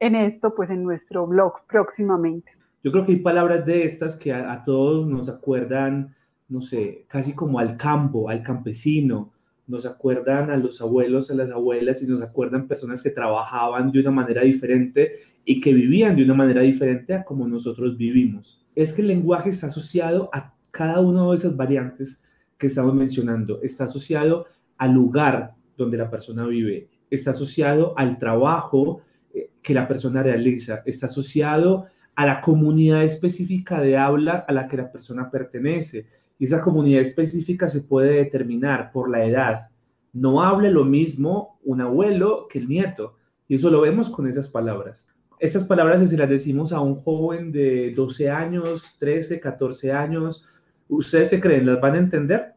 en 0.00 0.16
esto, 0.16 0.54
pues 0.54 0.68
en 0.68 0.82
nuestro 0.82 1.26
blog 1.26 1.54
próximamente. 1.66 2.52
Yo 2.82 2.92
creo 2.92 3.06
que 3.06 3.12
hay 3.12 3.20
palabras 3.20 3.64
de 3.64 3.86
estas 3.86 4.14
que 4.16 4.30
a, 4.30 4.52
a 4.52 4.62
todos 4.62 5.06
nos 5.06 5.30
acuerdan, 5.30 6.14
no 6.50 6.60
sé, 6.60 7.06
casi 7.08 7.32
como 7.32 7.58
al 7.58 7.78
campo, 7.78 8.28
al 8.28 8.42
campesino, 8.42 9.30
nos 9.66 9.86
acuerdan 9.86 10.50
a 10.50 10.56
los 10.56 10.80
abuelos, 10.80 11.30
a 11.30 11.34
las 11.34 11.50
abuelas 11.50 12.02
y 12.02 12.06
nos 12.06 12.22
acuerdan 12.22 12.68
personas 12.68 13.02
que 13.02 13.10
trabajaban 13.10 13.90
de 13.92 14.00
una 14.00 14.10
manera 14.10 14.42
diferente 14.42 15.12
y 15.44 15.60
que 15.60 15.72
vivían 15.72 16.16
de 16.16 16.24
una 16.24 16.34
manera 16.34 16.62
diferente 16.62 17.14
a 17.14 17.24
como 17.24 17.46
nosotros 17.48 17.96
vivimos. 17.96 18.64
Es 18.74 18.92
que 18.92 19.02
el 19.02 19.08
lenguaje 19.08 19.50
está 19.50 19.68
asociado 19.68 20.28
a 20.32 20.54
cada 20.70 21.00
una 21.00 21.28
de 21.30 21.36
esas 21.36 21.56
variantes 21.56 22.24
que 22.58 22.66
estamos 22.66 22.94
mencionando. 22.94 23.60
Está 23.62 23.84
asociado 23.84 24.46
al 24.78 24.92
lugar 24.92 25.54
donde 25.76 25.96
la 25.96 26.10
persona 26.10 26.46
vive, 26.46 26.88
está 27.10 27.30
asociado 27.30 27.94
al 27.96 28.18
trabajo 28.18 29.00
eh, 29.32 29.50
que 29.62 29.74
la 29.74 29.88
persona 29.88 30.22
realiza, 30.22 30.82
está 30.84 31.06
asociado 31.06 31.86
a 32.16 32.26
la 32.26 32.40
comunidad 32.40 33.02
específica 33.04 33.80
de 33.80 33.96
habla 33.96 34.44
a 34.46 34.52
la 34.52 34.68
que 34.68 34.76
la 34.76 34.90
persona 34.90 35.30
pertenece, 35.30 36.06
y 36.38 36.44
esa 36.44 36.60
comunidad 36.60 37.02
específica 37.02 37.68
se 37.68 37.82
puede 37.82 38.14
determinar 38.16 38.92
por 38.92 39.10
la 39.10 39.24
edad. 39.24 39.68
No 40.12 40.42
hable 40.42 40.70
lo 40.70 40.84
mismo 40.84 41.58
un 41.64 41.80
abuelo 41.80 42.46
que 42.48 42.58
el 42.58 42.68
nieto. 42.68 43.16
Y 43.48 43.56
eso 43.56 43.70
lo 43.70 43.80
vemos 43.80 44.10
con 44.10 44.28
esas 44.28 44.48
palabras. 44.48 45.08
Esas 45.38 45.64
palabras, 45.64 46.00
si 46.00 46.06
se 46.06 46.16
las 46.16 46.28
decimos 46.28 46.72
a 46.72 46.80
un 46.80 46.94
joven 46.94 47.52
de 47.52 47.92
12 47.94 48.30
años, 48.30 48.96
13, 48.98 49.40
14 49.40 49.92
años, 49.92 50.46
¿ustedes 50.88 51.30
se 51.30 51.40
creen? 51.40 51.66
¿Las 51.66 51.80
van 51.80 51.94
a 51.94 51.98
entender? 51.98 52.53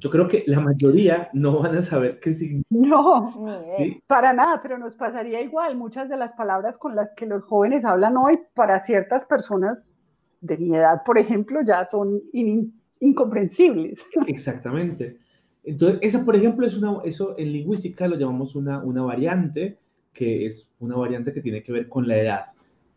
Yo 0.00 0.08
creo 0.08 0.28
que 0.28 0.44
la 0.46 0.60
mayoría 0.60 1.28
no 1.34 1.60
van 1.60 1.76
a 1.76 1.82
saber 1.82 2.18
qué 2.20 2.32
significa. 2.32 2.66
No, 2.70 3.46
para 4.06 4.32
nada, 4.32 4.60
pero 4.62 4.78
nos 4.78 4.96
pasaría 4.96 5.40
igual. 5.42 5.76
Muchas 5.76 6.08
de 6.08 6.16
las 6.16 6.34
palabras 6.34 6.78
con 6.78 6.96
las 6.96 7.14
que 7.14 7.26
los 7.26 7.44
jóvenes 7.44 7.84
hablan 7.84 8.16
hoy, 8.16 8.38
para 8.54 8.82
ciertas 8.82 9.26
personas 9.26 9.90
de 10.40 10.56
mi 10.56 10.74
edad, 10.74 11.02
por 11.04 11.18
ejemplo, 11.18 11.60
ya 11.62 11.84
son 11.84 12.20
incomprensibles. 13.00 14.02
Exactamente. 14.26 15.18
Entonces, 15.64 15.98
esa, 16.00 16.24
por 16.24 16.34
ejemplo, 16.34 16.66
es 16.66 16.76
una, 16.76 16.98
eso 17.04 17.34
en 17.36 17.52
lingüística 17.52 18.08
lo 18.08 18.16
llamamos 18.16 18.56
una, 18.56 18.82
una 18.82 19.02
variante, 19.02 19.76
que 20.14 20.46
es 20.46 20.72
una 20.80 20.96
variante 20.96 21.32
que 21.32 21.42
tiene 21.42 21.62
que 21.62 21.72
ver 21.72 21.88
con 21.88 22.08
la 22.08 22.16
edad. 22.16 22.44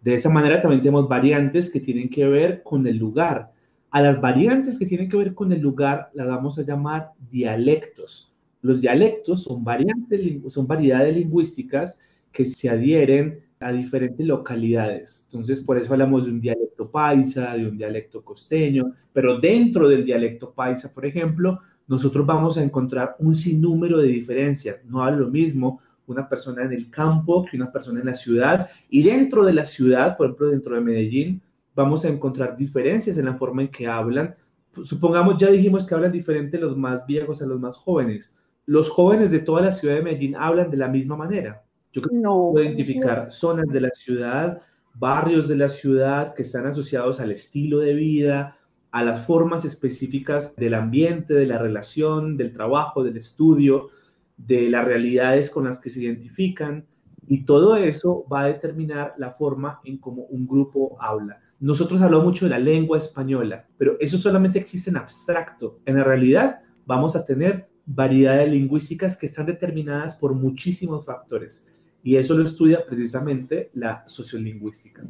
De 0.01 0.13
esa 0.13 0.29
manera 0.29 0.61
también 0.61 0.81
tenemos 0.81 1.07
variantes 1.07 1.71
que 1.71 1.79
tienen 1.79 2.09
que 2.09 2.27
ver 2.27 2.63
con 2.63 2.87
el 2.87 2.97
lugar. 2.97 3.51
A 3.93 4.01
las 4.01 4.19
variantes 4.19 4.79
que 4.79 4.87
tienen 4.87 5.07
que 5.07 5.17
ver 5.17 5.35
con 5.35 5.53
el 5.53 5.61
lugar 5.61 6.09
las 6.15 6.27
vamos 6.27 6.57
a 6.57 6.63
llamar 6.63 7.11
dialectos. 7.29 8.33
Los 8.63 8.81
dialectos 8.81 9.43
son, 9.43 9.63
variantes, 9.63 10.19
son 10.51 10.65
variedades 10.65 11.15
lingüísticas 11.15 11.99
que 12.31 12.43
se 12.47 12.71
adhieren 12.71 13.41
a 13.59 13.71
diferentes 13.71 14.25
localidades. 14.25 15.27
Entonces, 15.27 15.61
por 15.61 15.77
eso 15.77 15.93
hablamos 15.93 16.25
de 16.25 16.31
un 16.31 16.41
dialecto 16.41 16.89
paisa, 16.89 17.53
de 17.53 17.67
un 17.67 17.77
dialecto 17.77 18.25
costeño, 18.25 18.95
pero 19.13 19.39
dentro 19.39 19.87
del 19.87 20.03
dialecto 20.03 20.51
paisa, 20.51 20.91
por 20.91 21.05
ejemplo, 21.05 21.59
nosotros 21.87 22.25
vamos 22.25 22.57
a 22.57 22.63
encontrar 22.63 23.15
un 23.19 23.35
sinnúmero 23.35 23.99
de 23.99 24.07
diferencias. 24.07 24.83
No 24.85 25.03
habla 25.03 25.19
lo 25.19 25.27
mismo 25.27 25.81
una 26.07 26.27
persona 26.27 26.63
en 26.63 26.73
el 26.73 26.89
campo 26.89 27.45
que 27.45 27.57
una 27.57 27.71
persona 27.71 27.99
en 27.99 28.07
la 28.07 28.15
ciudad. 28.15 28.67
Y 28.89 29.03
dentro 29.03 29.45
de 29.45 29.53
la 29.53 29.65
ciudad, 29.65 30.17
por 30.17 30.25
ejemplo, 30.25 30.47
dentro 30.47 30.73
de 30.73 30.81
Medellín, 30.81 31.41
vamos 31.75 32.05
a 32.05 32.09
encontrar 32.09 32.55
diferencias 32.55 33.17
en 33.17 33.25
la 33.25 33.35
forma 33.35 33.63
en 33.63 33.69
que 33.69 33.87
hablan. 33.87 34.35
Supongamos, 34.83 35.37
ya 35.37 35.49
dijimos 35.49 35.85
que 35.85 35.95
hablan 35.95 36.11
diferente 36.11 36.57
los 36.57 36.77
más 36.77 37.05
viejos 37.05 37.41
a 37.41 37.45
los 37.45 37.59
más 37.59 37.77
jóvenes. 37.77 38.33
Los 38.65 38.89
jóvenes 38.89 39.31
de 39.31 39.39
toda 39.39 39.61
la 39.61 39.71
ciudad 39.71 39.95
de 39.95 40.01
Medellín 40.01 40.35
hablan 40.35 40.71
de 40.71 40.77
la 40.77 40.87
misma 40.87 41.15
manera 41.15 41.63
yo 41.93 42.01
creo 42.01 42.19
que 42.19 42.27
puedo 42.27 42.65
identificar 42.65 43.31
zonas 43.31 43.67
de 43.67 43.79
la 43.79 43.91
ciudad, 43.91 44.61
barrios 44.95 45.47
de 45.47 45.55
la 45.55 45.69
ciudad 45.69 46.33
que 46.33 46.41
están 46.41 46.65
asociados 46.65 47.19
al 47.19 47.31
estilo 47.31 47.79
de 47.79 47.93
vida, 47.93 48.57
a 48.91 49.03
las 49.03 49.25
formas 49.25 49.63
específicas 49.63 50.55
del 50.55 50.73
ambiente, 50.73 51.35
de 51.35 51.45
la 51.45 51.59
relación, 51.59 52.35
del 52.35 52.51
trabajo, 52.51 53.03
del 53.03 53.17
estudio, 53.17 53.89
de 54.37 54.69
las 54.69 54.85
realidades 54.85 55.51
con 55.51 55.65
las 55.65 55.79
que 55.79 55.91
se 55.91 56.01
identifican. 56.01 56.85
Y 57.27 57.45
todo 57.45 57.77
eso 57.77 58.25
va 58.31 58.41
a 58.41 58.47
determinar 58.47 59.13
la 59.17 59.31
forma 59.31 59.79
en 59.83 59.99
cómo 59.99 60.23
un 60.23 60.47
grupo 60.47 60.97
habla. 60.99 61.39
Nosotros 61.63 62.01
hablamos 62.01 62.25
mucho 62.25 62.43
de 62.43 62.51
la 62.51 62.59
lengua 62.59 62.97
española, 62.97 63.65
pero 63.77 63.95
eso 64.01 64.17
solamente 64.17 64.59
existe 64.59 64.89
en 64.89 64.97
abstracto. 64.97 65.79
En 65.85 65.95
la 65.95 66.03
realidad 66.03 66.59
vamos 66.85 67.15
a 67.15 67.23
tener 67.23 67.69
variedades 67.85 68.51
lingüísticas 68.51 69.15
que 69.15 69.27
están 69.27 69.45
determinadas 69.45 70.13
por 70.13 70.33
muchísimos 70.33 71.05
factores. 71.05 71.73
Y 72.03 72.17
eso 72.17 72.37
lo 72.37 72.43
estudia 72.43 72.85
precisamente 72.85 73.71
la 73.75 74.03
sociolingüística. 74.09 75.03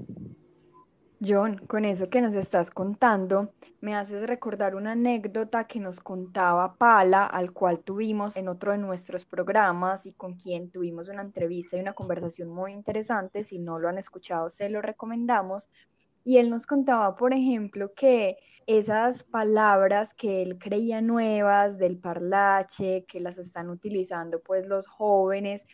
John, 1.26 1.58
con 1.68 1.86
eso 1.86 2.10
que 2.10 2.22
nos 2.22 2.36
estás 2.36 2.70
contando, 2.70 3.54
me 3.82 3.96
haces 3.96 4.28
recordar 4.28 4.76
una 4.76 4.92
anécdota 4.92 5.64
que 5.66 5.80
nos 5.80 6.02
contaba 6.02 6.76
Pala, 6.76 7.26
al 7.26 7.52
cual 7.54 7.80
tuvimos 7.80 8.36
en 8.38 8.50
otro 8.50 8.74
de 8.74 8.78
nuestros 8.78 9.26
programas 9.26 10.06
y 10.06 10.12
con 10.12 10.36
quien 10.36 10.70
tuvimos 10.70 11.08
una 11.10 11.22
entrevista 11.22 11.78
y 11.78 11.80
una 11.80 11.94
conversación 11.94 12.50
muy 12.50 12.74
interesante. 12.74 13.44
Si 13.44 13.58
no 13.58 13.80
lo 13.80 13.90
han 13.90 13.98
escuchado, 13.98 14.50
se 14.50 14.70
lo 14.70 14.82
recomendamos. 14.82 15.70
Y 16.24 16.38
él 16.38 16.50
nos 16.50 16.65
contaba, 16.65 17.15
por 17.15 17.34
ejemplo, 17.34 17.94
que 17.94 18.38
esas 18.65 19.24
palabras 19.24 20.13
que 20.13 20.42
él 20.42 20.58
creía 20.58 21.01
nuevas 21.01 21.77
del 21.77 21.98
parlache, 21.98 23.06
que 23.08 23.20
las 23.20 23.38
están 23.38 23.70
utilizando 23.70 24.42
pues 24.42 24.65
los 24.65 24.88
jóvenes, 24.88 25.65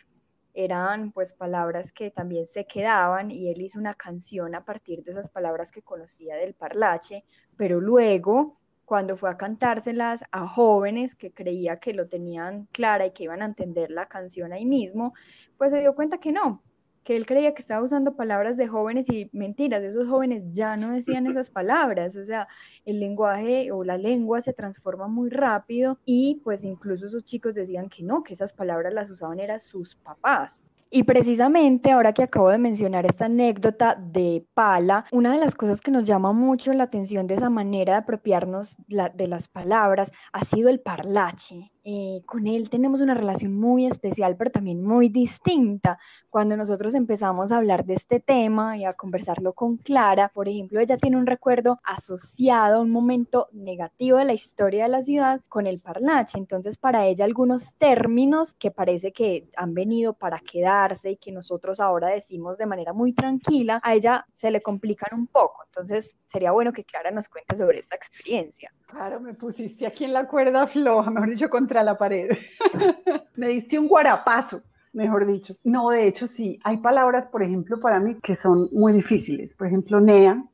eran 0.54 1.12
pues 1.12 1.32
palabras 1.32 1.92
que 1.92 2.10
también 2.10 2.46
se 2.46 2.66
quedaban 2.66 3.30
y 3.30 3.48
él 3.48 3.60
hizo 3.60 3.78
una 3.78 3.94
canción 3.94 4.54
a 4.54 4.64
partir 4.64 5.04
de 5.04 5.12
esas 5.12 5.30
palabras 5.30 5.70
que 5.70 5.82
conocía 5.82 6.36
del 6.36 6.54
parlache, 6.54 7.24
pero 7.56 7.80
luego 7.80 8.58
cuando 8.84 9.16
fue 9.16 9.30
a 9.30 9.36
cantárselas 9.36 10.24
a 10.32 10.48
jóvenes 10.48 11.14
que 11.14 11.32
creía 11.32 11.78
que 11.78 11.94
lo 11.94 12.08
tenían 12.08 12.66
clara 12.72 13.06
y 13.06 13.12
que 13.12 13.24
iban 13.24 13.42
a 13.42 13.44
entender 13.44 13.92
la 13.92 14.06
canción 14.06 14.52
ahí 14.52 14.66
mismo, 14.66 15.14
pues 15.56 15.70
se 15.70 15.78
dio 15.78 15.94
cuenta 15.94 16.18
que 16.18 16.32
no, 16.32 16.60
que 17.04 17.16
él 17.16 17.26
creía 17.26 17.54
que 17.54 17.62
estaba 17.62 17.82
usando 17.82 18.16
palabras 18.16 18.56
de 18.56 18.66
jóvenes 18.66 19.08
y 19.10 19.30
mentiras, 19.32 19.82
esos 19.82 20.08
jóvenes 20.08 20.44
ya 20.52 20.76
no 20.76 20.92
decían 20.92 21.26
esas 21.26 21.50
palabras, 21.50 22.16
o 22.16 22.24
sea, 22.24 22.48
el 22.84 23.00
lenguaje 23.00 23.72
o 23.72 23.84
la 23.84 23.98
lengua 23.98 24.40
se 24.40 24.52
transforma 24.52 25.08
muy 25.08 25.30
rápido 25.30 25.98
y 26.04 26.40
pues 26.44 26.64
incluso 26.64 27.06
esos 27.06 27.24
chicos 27.24 27.54
decían 27.54 27.88
que 27.88 28.02
no, 28.02 28.22
que 28.22 28.34
esas 28.34 28.52
palabras 28.52 28.92
las 28.92 29.10
usaban 29.10 29.40
eran 29.40 29.60
sus 29.60 29.96
papás. 29.96 30.62
Y 30.92 31.04
precisamente 31.04 31.92
ahora 31.92 32.12
que 32.12 32.24
acabo 32.24 32.48
de 32.48 32.58
mencionar 32.58 33.06
esta 33.06 33.26
anécdota 33.26 33.94
de 33.94 34.44
Pala, 34.54 35.04
una 35.12 35.32
de 35.32 35.38
las 35.38 35.54
cosas 35.54 35.80
que 35.80 35.92
nos 35.92 36.04
llama 36.04 36.32
mucho 36.32 36.72
la 36.72 36.82
atención 36.82 37.28
de 37.28 37.36
esa 37.36 37.48
manera 37.48 37.92
de 37.92 37.98
apropiarnos 38.00 38.76
de 38.88 39.26
las 39.28 39.46
palabras 39.46 40.10
ha 40.32 40.44
sido 40.44 40.68
el 40.68 40.80
parlache. 40.80 41.70
Eh, 41.82 42.22
con 42.26 42.46
él 42.46 42.68
tenemos 42.68 43.00
una 43.00 43.14
relación 43.14 43.58
muy 43.58 43.86
especial, 43.86 44.36
pero 44.36 44.50
también 44.50 44.82
muy 44.82 45.08
distinta. 45.08 45.98
Cuando 46.28 46.56
nosotros 46.56 46.94
empezamos 46.94 47.52
a 47.52 47.56
hablar 47.56 47.86
de 47.86 47.94
este 47.94 48.20
tema 48.20 48.76
y 48.76 48.84
a 48.84 48.92
conversarlo 48.92 49.54
con 49.54 49.78
Clara, 49.78 50.28
por 50.28 50.48
ejemplo, 50.48 50.78
ella 50.78 50.98
tiene 50.98 51.16
un 51.16 51.26
recuerdo 51.26 51.80
asociado 51.82 52.78
a 52.78 52.80
un 52.80 52.90
momento 52.90 53.48
negativo 53.52 54.18
de 54.18 54.26
la 54.26 54.34
historia 54.34 54.84
de 54.84 54.90
la 54.90 55.02
ciudad 55.02 55.40
con 55.48 55.66
el 55.66 55.80
parlache. 55.80 56.36
Entonces, 56.36 56.76
para 56.76 57.06
ella, 57.06 57.24
algunos 57.24 57.74
términos 57.74 58.54
que 58.54 58.70
parece 58.70 59.12
que 59.12 59.48
han 59.56 59.72
venido 59.72 60.12
para 60.12 60.38
quedarse 60.38 61.12
y 61.12 61.16
que 61.16 61.32
nosotros 61.32 61.80
ahora 61.80 62.08
decimos 62.08 62.58
de 62.58 62.66
manera 62.66 62.92
muy 62.92 63.14
tranquila, 63.14 63.80
a 63.82 63.94
ella 63.94 64.26
se 64.32 64.50
le 64.50 64.60
complican 64.60 65.18
un 65.18 65.26
poco. 65.26 65.64
Entonces, 65.66 66.16
sería 66.26 66.52
bueno 66.52 66.72
que 66.72 66.84
Clara 66.84 67.10
nos 67.10 67.28
cuente 67.28 67.56
sobre 67.56 67.78
esta 67.78 67.96
experiencia. 67.96 68.70
Claro, 68.90 69.20
me 69.20 69.34
pusiste 69.34 69.86
aquí 69.86 70.04
en 70.04 70.12
la 70.12 70.26
cuerda 70.26 70.66
floja, 70.66 71.10
mejor 71.10 71.30
dicho, 71.30 71.48
contra 71.48 71.84
la 71.84 71.96
pared. 71.96 72.28
me 73.36 73.48
diste 73.48 73.78
un 73.78 73.86
guarapazo, 73.86 74.62
mejor 74.92 75.26
dicho. 75.26 75.54
No, 75.62 75.90
de 75.90 76.08
hecho, 76.08 76.26
sí, 76.26 76.58
hay 76.64 76.78
palabras, 76.78 77.28
por 77.28 77.42
ejemplo, 77.42 77.78
para 77.78 78.00
mí 78.00 78.16
que 78.20 78.34
son 78.34 78.68
muy 78.72 78.92
difíciles. 78.92 79.54
Por 79.54 79.68
ejemplo, 79.68 80.00
nea 80.00 80.44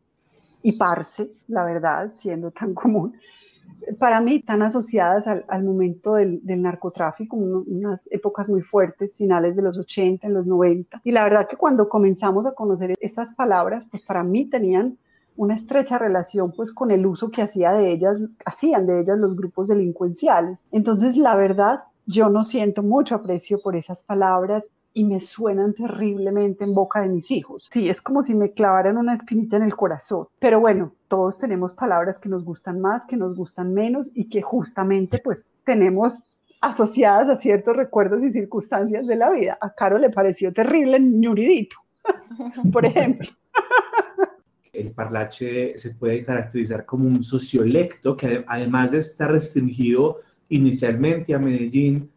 y 0.62 0.72
parce, 0.72 1.30
la 1.48 1.64
verdad, 1.64 2.12
siendo 2.14 2.50
tan 2.50 2.74
común. 2.74 3.16
Para 3.98 4.20
mí, 4.20 4.42
tan 4.42 4.62
asociadas 4.62 5.26
al, 5.26 5.64
momento 5.64 6.14
del, 6.14 6.40
narcotráfico, 6.44 7.36
unas 7.36 8.06
épocas 8.12 8.48
muy 8.48 8.60
fuertes, 8.60 9.16
finales 9.16 9.56
de 9.56 9.62
los 9.62 9.78
80, 9.78 10.26
en 10.26 10.34
los 10.34 10.46
90. 10.46 11.00
Y 11.04 11.10
la 11.10 11.24
verdad 11.24 11.48
que 11.48 11.56
cuando 11.56 11.88
comenzamos 11.88 12.46
a 12.46 12.52
conocer 12.52 12.94
estas 13.00 13.32
palabras, 13.34 13.86
pues 13.90 14.02
para 14.02 14.22
mí 14.22 14.44
tenían 14.44 14.98
una 15.36 15.54
estrecha 15.54 15.98
relación 15.98 16.52
pues 16.52 16.72
con 16.72 16.90
el 16.90 17.06
uso 17.06 17.30
que 17.30 17.42
hacía 17.42 17.72
de 17.72 17.92
ellas, 17.92 18.20
hacían 18.44 18.86
de 18.86 19.00
ellas 19.00 19.18
los 19.18 19.36
grupos 19.36 19.68
delincuenciales. 19.68 20.58
Entonces, 20.72 21.16
la 21.16 21.34
verdad, 21.34 21.84
yo 22.06 22.28
no 22.28 22.44
siento 22.44 22.82
mucho 22.82 23.14
aprecio 23.14 23.60
por 23.60 23.76
esas 23.76 24.02
palabras 24.02 24.70
y 24.94 25.04
me 25.04 25.20
suenan 25.20 25.74
terriblemente 25.74 26.64
en 26.64 26.72
boca 26.72 27.02
de 27.02 27.08
mis 27.08 27.30
hijos. 27.30 27.68
Sí, 27.70 27.90
es 27.90 28.00
como 28.00 28.22
si 28.22 28.34
me 28.34 28.52
clavaran 28.52 28.96
una 28.96 29.12
espinita 29.12 29.58
en 29.58 29.64
el 29.64 29.76
corazón. 29.76 30.26
Pero 30.38 30.58
bueno, 30.58 30.92
todos 31.08 31.38
tenemos 31.38 31.74
palabras 31.74 32.18
que 32.18 32.30
nos 32.30 32.44
gustan 32.44 32.80
más, 32.80 33.04
que 33.04 33.16
nos 33.16 33.36
gustan 33.36 33.74
menos 33.74 34.10
y 34.14 34.30
que 34.30 34.40
justamente 34.40 35.18
pues 35.22 35.44
tenemos 35.64 36.24
asociadas 36.62 37.28
a 37.28 37.36
ciertos 37.36 37.76
recuerdos 37.76 38.24
y 38.24 38.30
circunstancias 38.30 39.06
de 39.06 39.16
la 39.16 39.30
vida. 39.30 39.58
A 39.60 39.70
Caro 39.70 39.98
le 39.98 40.08
pareció 40.08 40.52
terrible 40.52 40.98
ñuridito, 40.98 41.76
por 42.72 42.86
ejemplo. 42.86 43.28
El 44.76 44.90
parlache 44.92 45.76
se 45.78 45.94
puede 45.94 46.24
caracterizar 46.24 46.84
como 46.84 47.08
un 47.08 47.24
sociolecto 47.24 48.16
que 48.16 48.44
además 48.46 48.92
de 48.92 48.98
estar 48.98 49.32
restringido 49.32 50.20
inicialmente 50.48 51.34
a 51.34 51.38
Medellín, 51.38 52.10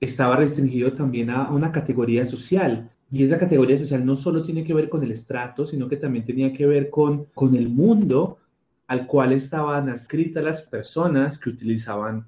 estaba 0.00 0.36
restringido 0.36 0.92
también 0.92 1.30
a 1.30 1.50
una 1.50 1.72
categoría 1.72 2.26
social. 2.26 2.90
Y 3.10 3.22
esa 3.22 3.38
categoría 3.38 3.76
social 3.76 4.04
no 4.04 4.16
solo 4.16 4.42
tiene 4.42 4.64
que 4.64 4.74
ver 4.74 4.88
con 4.88 5.02
el 5.02 5.10
estrato, 5.10 5.64
sino 5.64 5.88
que 5.88 5.96
también 5.96 6.24
tenía 6.24 6.52
que 6.52 6.66
ver 6.66 6.90
con, 6.90 7.26
con 7.34 7.54
el 7.54 7.68
mundo 7.68 8.38
al 8.88 9.06
cual 9.06 9.32
estaban 9.32 9.88
adscritas 9.88 10.44
las 10.44 10.62
personas 10.62 11.38
que 11.38 11.50
utilizaban 11.50 12.26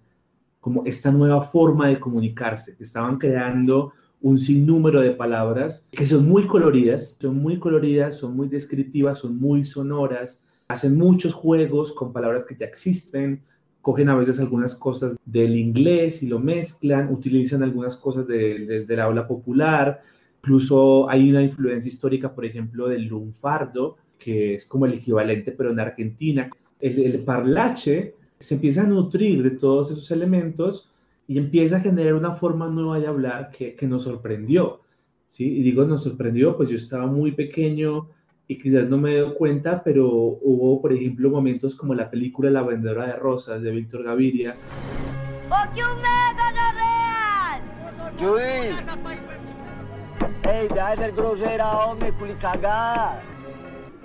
como 0.60 0.84
esta 0.86 1.10
nueva 1.10 1.42
forma 1.42 1.88
de 1.88 2.00
comunicarse, 2.00 2.76
que 2.76 2.82
estaban 2.82 3.16
creando 3.16 3.92
un 4.20 4.38
sinnúmero 4.38 5.00
de 5.00 5.12
palabras 5.12 5.86
que 5.92 6.06
son 6.06 6.28
muy 6.28 6.46
coloridas, 6.46 7.16
son 7.20 7.38
muy 7.38 7.58
coloridas, 7.58 8.16
son 8.16 8.36
muy 8.36 8.48
descriptivas, 8.48 9.18
son 9.18 9.38
muy 9.38 9.64
sonoras, 9.64 10.44
hacen 10.68 10.96
muchos 10.96 11.32
juegos 11.32 11.92
con 11.92 12.12
palabras 12.12 12.44
que 12.46 12.56
ya 12.56 12.66
existen, 12.66 13.42
cogen 13.80 14.08
a 14.08 14.16
veces 14.16 14.40
algunas 14.40 14.74
cosas 14.74 15.16
del 15.24 15.56
inglés 15.56 16.22
y 16.22 16.26
lo 16.28 16.40
mezclan, 16.40 17.12
utilizan 17.12 17.62
algunas 17.62 17.96
cosas 17.96 18.26
de, 18.26 18.84
del 18.86 19.00
habla 19.00 19.26
popular, 19.26 20.00
incluso 20.42 21.08
hay 21.08 21.30
una 21.30 21.42
influencia 21.42 21.88
histórica, 21.88 22.34
por 22.34 22.44
ejemplo, 22.44 22.88
del 22.88 23.06
lunfardo, 23.06 23.96
que 24.18 24.54
es 24.54 24.66
como 24.66 24.86
el 24.86 24.94
equivalente, 24.94 25.52
pero 25.52 25.70
en 25.70 25.80
Argentina. 25.80 26.50
El, 26.80 26.98
el 26.98 27.20
parlache 27.20 28.14
se 28.38 28.54
empieza 28.54 28.82
a 28.82 28.86
nutrir 28.86 29.42
de 29.42 29.50
todos 29.50 29.90
esos 29.90 30.10
elementos 30.10 30.90
y 31.28 31.38
empieza 31.38 31.76
a 31.76 31.80
generar 31.80 32.14
una 32.14 32.34
forma 32.34 32.66
nueva 32.66 32.98
de 32.98 33.06
hablar 33.06 33.50
que, 33.50 33.76
que 33.76 33.86
nos 33.86 34.02
sorprendió. 34.02 34.80
¿sí? 35.28 35.58
Y 35.58 35.62
digo, 35.62 35.84
nos 35.84 36.02
sorprendió, 36.02 36.56
pues 36.56 36.70
yo 36.70 36.76
estaba 36.76 37.06
muy 37.06 37.32
pequeño, 37.32 38.08
y 38.50 38.58
quizás 38.58 38.88
no 38.88 38.96
me 38.96 39.18
doy 39.18 39.34
cuenta, 39.34 39.82
pero 39.84 40.08
hubo, 40.08 40.80
por 40.80 40.94
ejemplo, 40.94 41.28
momentos 41.28 41.76
como 41.76 41.94
la 41.94 42.10
película 42.10 42.50
La 42.50 42.62
vendedora 42.62 43.06
de 43.06 43.12
rosas 43.12 43.60
de 43.60 43.70
Víctor 43.70 44.04
Gaviria. 44.04 44.56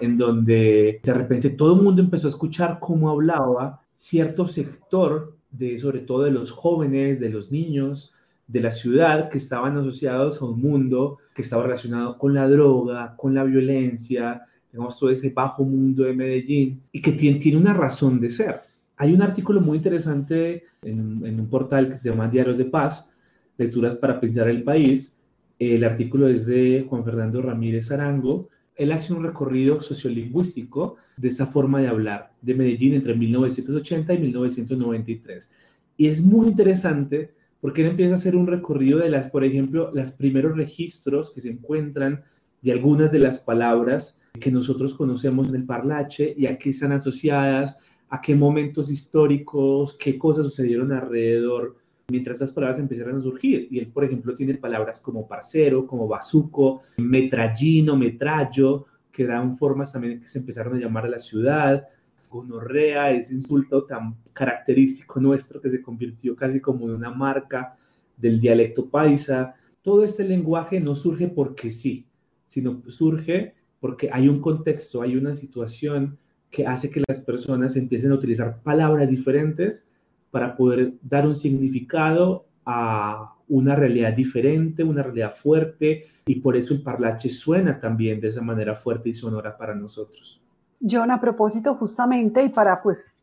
En 0.01 0.17
donde 0.17 0.99
de 1.01 1.13
repente 1.13 1.49
todo 1.51 1.75
el 1.75 1.81
mundo 1.81 2.01
empezó 2.01 2.27
a 2.27 2.31
escuchar 2.31 2.79
cómo 2.81 3.09
hablaba 3.09 3.81
cierto 3.95 4.45
sector 4.45 5.37
de, 5.53 5.79
sobre 5.79 6.00
todo 6.00 6.24
de 6.24 6.31
los 6.31 6.51
jóvenes, 6.51 7.19
de 7.19 7.29
los 7.29 7.51
niños, 7.51 8.13
de 8.48 8.60
la 8.60 8.72
ciudad 8.72 9.29
que 9.29 9.38
estaban 9.38 9.77
asociados 9.77 10.41
a 10.41 10.45
un 10.45 10.62
mundo 10.62 11.19
que 11.33 11.43
estaba 11.43 11.63
relacionado 11.63 12.17
con 12.17 12.33
la 12.33 12.48
droga, 12.48 13.15
con 13.15 13.33
la 13.33 13.43
violencia, 13.43 14.41
digamos, 14.72 15.00
todo 15.00 15.10
ese 15.10 15.29
bajo 15.29 15.63
mundo 15.63 16.03
de 16.03 16.13
Medellín 16.13 16.81
y 16.91 17.01
que 17.01 17.13
tiene, 17.13 17.39
tiene 17.39 17.57
una 17.57 17.74
razón 17.74 18.19
de 18.19 18.31
ser. 18.31 18.55
Hay 18.98 19.13
un 19.13 19.22
artículo 19.22 19.62
muy 19.62 19.77
interesante 19.77 20.63
en, 20.81 21.25
en, 21.25 21.39
un 21.39 21.50
portal 21.50 21.89
que 21.89 21.98
se 21.98 22.10
llama 22.10 22.27
Diarios 22.27 22.57
de 22.57 22.65
Paz, 22.65 23.13
Lecturas 23.57 23.95
para 23.95 24.19
Pensar 24.19 24.50
el 24.50 24.63
País. 24.63 25.17
El 25.60 25.83
artículo 25.83 26.27
es 26.27 26.45
de 26.45 26.86
Juan 26.89 27.05
Fernando 27.05 27.41
Ramírez 27.41 27.91
Arango. 27.91 28.50
Él 28.75 28.91
hace 28.91 29.13
un 29.13 29.23
recorrido 29.23 29.81
sociolingüístico 29.81 30.97
de 31.17 31.27
esa 31.29 31.47
forma 31.47 31.81
de 31.81 31.87
hablar 31.87 32.31
de 32.41 32.55
Medellín 32.55 32.95
entre 32.95 33.15
1980 33.15 34.13
y 34.13 34.19
1993. 34.19 35.53
Y 35.97 36.07
es 36.07 36.21
muy 36.23 36.47
interesante 36.47 37.33
porque 37.62 37.81
él 37.81 37.89
empieza 37.89 38.15
a 38.15 38.17
hacer 38.17 38.36
un 38.36 38.47
recorrido 38.47 38.99
de 38.99 39.09
las, 39.09 39.29
por 39.29 39.43
ejemplo, 39.43 39.91
los 39.93 40.12
primeros 40.12 40.57
registros 40.57 41.31
que 41.31 41.41
se 41.41 41.51
encuentran 41.51 42.23
de 42.62 42.71
algunas 42.71 43.12
de 43.12 43.19
las 43.19 43.39
palabras 43.39 44.19
que 44.39 44.51
nosotros 44.51 44.95
conocemos 44.95 45.47
en 45.49 45.55
el 45.55 45.65
parlache 45.65 46.33
y 46.38 46.47
a 46.47 46.57
qué 46.57 46.71
están 46.71 46.91
asociadas, 46.91 47.79
a 48.09 48.21
qué 48.21 48.36
momentos 48.36 48.91
históricos, 48.91 49.95
qué 49.99 50.17
cosas 50.17 50.45
sucedieron 50.45 50.91
alrededor 50.91 51.77
mientras 52.09 52.37
esas 52.37 52.51
palabras 52.51 52.79
empezaron 52.79 53.17
a 53.17 53.21
surgir. 53.21 53.67
Y 53.71 53.79
él, 53.79 53.87
por 53.87 54.03
ejemplo, 54.03 54.33
tiene 54.33 54.55
palabras 54.55 54.99
como 54.99 55.27
parcero, 55.27 55.87
como 55.87 56.07
bazuco, 56.07 56.81
metrallino, 56.97 57.95
metrallo, 57.95 58.85
que 59.11 59.25
dan 59.25 59.55
formas 59.55 59.93
también 59.93 60.19
que 60.19 60.27
se 60.27 60.39
empezaron 60.39 60.75
a 60.75 60.79
llamar 60.79 61.05
a 61.05 61.09
la 61.09 61.19
ciudad 61.19 61.87
gonorrea, 62.33 63.11
ese 63.11 63.35
insulto 63.35 63.85
tan 63.85 64.15
característico 64.33 65.19
nuestro 65.19 65.61
que 65.61 65.69
se 65.69 65.81
convirtió 65.81 66.35
casi 66.35 66.59
como 66.59 66.85
en 66.85 66.95
una 66.95 67.11
marca 67.11 67.75
del 68.17 68.39
dialecto 68.39 68.89
paisa. 68.89 69.53
Todo 69.83 70.03
este 70.03 70.23
lenguaje 70.27 70.79
no 70.79 70.95
surge 70.95 71.27
porque 71.27 71.71
sí, 71.71 72.07
sino 72.47 72.81
surge 72.87 73.53
porque 73.79 74.09
hay 74.11 74.27
un 74.27 74.41
contexto, 74.41 75.01
hay 75.01 75.15
una 75.15 75.35
situación 75.35 76.17
que 76.49 76.65
hace 76.65 76.89
que 76.89 77.03
las 77.07 77.19
personas 77.19 77.75
empiecen 77.75 78.11
a 78.11 78.15
utilizar 78.15 78.61
palabras 78.63 79.09
diferentes 79.09 79.87
para 80.34 80.58
poder 80.58 80.93
dar 81.04 81.28
un 81.28 81.36
significado 81.36 82.46
a 82.65 83.36
una 83.50 83.76
realidad 83.76 84.13
diferente, 84.13 84.84
una 84.84 85.04
realidad 85.04 85.36
fuerte, 85.36 86.08
y 86.26 86.41
por 86.41 86.58
eso 86.58 86.74
el 86.74 86.82
parlache 86.82 87.30
suena 87.30 87.80
también 87.80 88.19
de 88.19 88.30
esa 88.30 88.41
manera 88.41 88.74
fuerte 88.74 89.10
y 89.10 89.13
sonora 89.13 89.56
para 89.56 89.76
nosotros. 89.76 90.41
John, 90.82 91.12
a 91.12 91.22
propósito 91.22 91.76
justamente 91.76 92.43
y 92.43 92.50
para 92.50 92.82
pues 92.82 93.19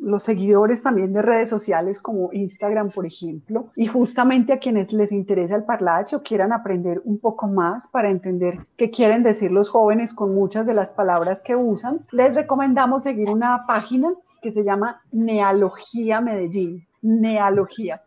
los 0.00 0.22
seguidores 0.22 0.82
también 0.82 1.12
de 1.12 1.20
redes 1.20 1.50
sociales 1.50 2.00
como 2.00 2.32
Instagram, 2.32 2.90
por 2.90 3.04
ejemplo, 3.04 3.66
y 3.76 3.86
justamente 3.86 4.52
a 4.52 4.58
quienes 4.58 4.92
les 4.92 5.12
interesa 5.12 5.56
el 5.56 5.64
parlache 5.64 6.16
o 6.16 6.22
quieran 6.22 6.52
aprender 6.52 7.02
un 7.04 7.18
poco 7.18 7.46
más 7.46 7.88
para 7.88 8.08
entender 8.08 8.66
qué 8.76 8.90
quieren 8.90 9.22
decir 9.22 9.50
los 9.50 9.68
jóvenes 9.68 10.14
con 10.14 10.34
muchas 10.34 10.64
de 10.64 10.74
las 10.74 10.92
palabras 10.92 11.42
que 11.42 11.56
usan, 11.56 12.06
les 12.12 12.34
recomendamos 12.34 13.02
seguir 13.02 13.28
una 13.28 13.66
página 13.66 14.14
que 14.42 14.52
se 14.52 14.64
llama 14.64 15.00
Nealogía 15.12 16.20
Medellín. 16.20 16.86
Nealogía 17.00 18.02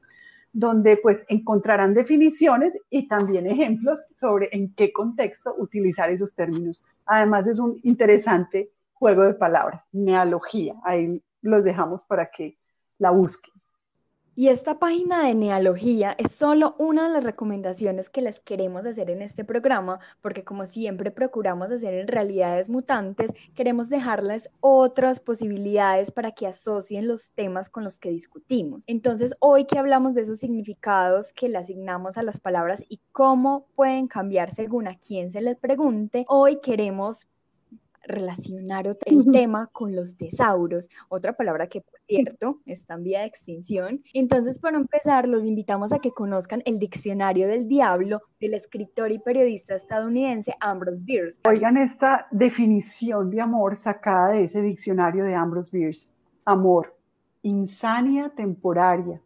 donde 0.55 0.95
pues 0.95 1.25
encontrarán 1.27 1.93
definiciones 1.93 2.77
y 2.89 3.09
también 3.09 3.45
ejemplos 3.45 4.07
sobre 4.11 4.47
en 4.53 4.73
qué 4.73 4.93
contexto 4.93 5.53
utilizar 5.57 6.09
esos 6.09 6.33
términos. 6.33 6.81
Además 7.05 7.45
es 7.45 7.59
un 7.59 7.77
interesante 7.83 8.71
juego 8.93 9.23
de 9.23 9.33
palabras, 9.33 9.89
nealogía. 9.91 10.73
Ahí 10.85 11.21
los 11.41 11.61
dejamos 11.65 12.05
para 12.05 12.31
que 12.31 12.57
la 12.99 13.11
busquen. 13.11 13.53
Y 14.37 14.49
esta 14.49 14.79
página 14.79 15.25
de 15.25 15.33
nealogía 15.33 16.13
es 16.17 16.33
solo 16.33 16.75
una 16.77 17.07
de 17.07 17.13
las 17.13 17.23
recomendaciones 17.23 18.09
que 18.09 18.21
les 18.21 18.41
queremos 18.41 18.85
hacer 18.85 19.09
en 19.09 19.21
este 19.21 19.45
programa, 19.45 20.01
porque 20.21 20.43
como 20.43 20.65
siempre 20.65 21.09
procuramos 21.09 21.71
hacer 21.71 21.93
en 21.93 22.09
realidades 22.09 22.67
mutantes, 22.67 23.31
queremos 23.53 23.87
dejarles 23.87 24.49
otras 24.59 25.21
posibilidades 25.21 26.11
para 26.11 26.33
que 26.33 26.47
asocien 26.47 27.07
los 27.07 27.31
temas 27.31 27.69
con 27.69 27.85
los 27.85 27.97
que 27.97 28.09
discutimos. 28.09 28.83
Entonces, 28.87 29.37
hoy 29.39 29.67
que 29.67 29.79
hablamos 29.79 30.15
de 30.15 30.23
esos 30.23 30.39
significados 30.39 31.31
que 31.31 31.47
le 31.47 31.57
asignamos 31.57 32.17
a 32.17 32.23
las 32.23 32.37
palabras 32.37 32.83
y 32.89 32.99
cómo 33.13 33.67
pueden 33.73 34.07
cambiar 34.07 34.53
según 34.53 34.89
a 34.89 34.97
quién 34.97 35.31
se 35.31 35.39
les 35.39 35.57
pregunte, 35.57 36.25
hoy 36.27 36.59
queremos 36.59 37.25
relacionar 38.05 38.97
el 39.05 39.31
tema 39.31 39.69
con 39.71 39.95
los 39.95 40.17
tesauros, 40.17 40.89
otra 41.09 41.33
palabra 41.33 41.67
que, 41.67 41.81
por 41.81 41.99
cierto, 42.07 42.59
está 42.65 42.95
en 42.95 43.03
vía 43.03 43.19
de 43.21 43.27
extinción. 43.27 44.01
Entonces, 44.13 44.59
para 44.59 44.77
empezar, 44.77 45.27
los 45.27 45.43
invitamos 45.43 45.91
a 45.91 45.99
que 45.99 46.11
conozcan 46.11 46.61
el 46.65 46.79
Diccionario 46.79 47.47
del 47.47 47.67
Diablo 47.67 48.21
del 48.39 48.53
escritor 48.53 49.11
y 49.11 49.19
periodista 49.19 49.75
estadounidense 49.75 50.53
Ambrose 50.59 51.01
Bierce. 51.01 51.37
Oigan 51.47 51.77
esta 51.77 52.27
definición 52.31 53.29
de 53.29 53.41
amor 53.41 53.77
sacada 53.77 54.29
de 54.29 54.43
ese 54.43 54.61
diccionario 54.61 55.23
de 55.23 55.35
Ambrose 55.35 55.75
Bierce. 55.75 56.09
Amor, 56.45 56.95
insania 57.41 58.31
temporaria, 58.35 59.19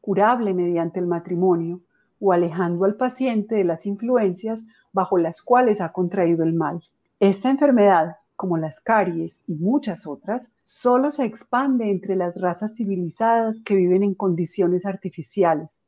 curable 0.00 0.54
mediante 0.54 1.00
el 1.00 1.06
matrimonio 1.06 1.80
o 2.20 2.32
alejando 2.32 2.84
al 2.84 2.96
paciente 2.96 3.54
de 3.54 3.64
las 3.64 3.86
influencias 3.86 4.64
bajo 4.92 5.18
las 5.18 5.42
cuales 5.42 5.80
ha 5.80 5.92
contraído 5.92 6.44
el 6.44 6.54
mal. 6.54 6.80
Esta 7.20 7.50
enfermedad 7.50 8.16
como 8.44 8.58
las 8.58 8.78
caries 8.78 9.42
y 9.46 9.54
muchas 9.54 10.06
otras, 10.06 10.50
solo 10.62 11.10
se 11.12 11.24
expande 11.24 11.90
entre 11.90 12.14
las 12.14 12.38
razas 12.38 12.76
civilizadas 12.76 13.58
que 13.64 13.74
viven 13.74 14.02
en 14.02 14.12
condiciones 14.12 14.84
artificiales. 14.84 15.78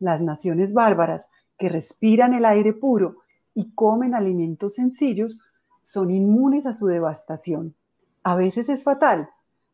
Las 0.00 0.22
naciones 0.22 0.72
bárbaras 0.72 1.28
que 1.58 1.68
respiran 1.68 2.32
el 2.32 2.46
aire 2.46 2.72
puro 2.72 3.16
y 3.54 3.74
comen 3.74 4.14
alimentos 4.14 4.76
sencillos 4.76 5.38
son 5.82 6.10
inmunes 6.10 6.64
a 6.64 6.72
su 6.72 6.86
devastación. 6.86 7.74
A 8.22 8.34
veces 8.34 8.70
es 8.70 8.82
fatal, 8.82 9.28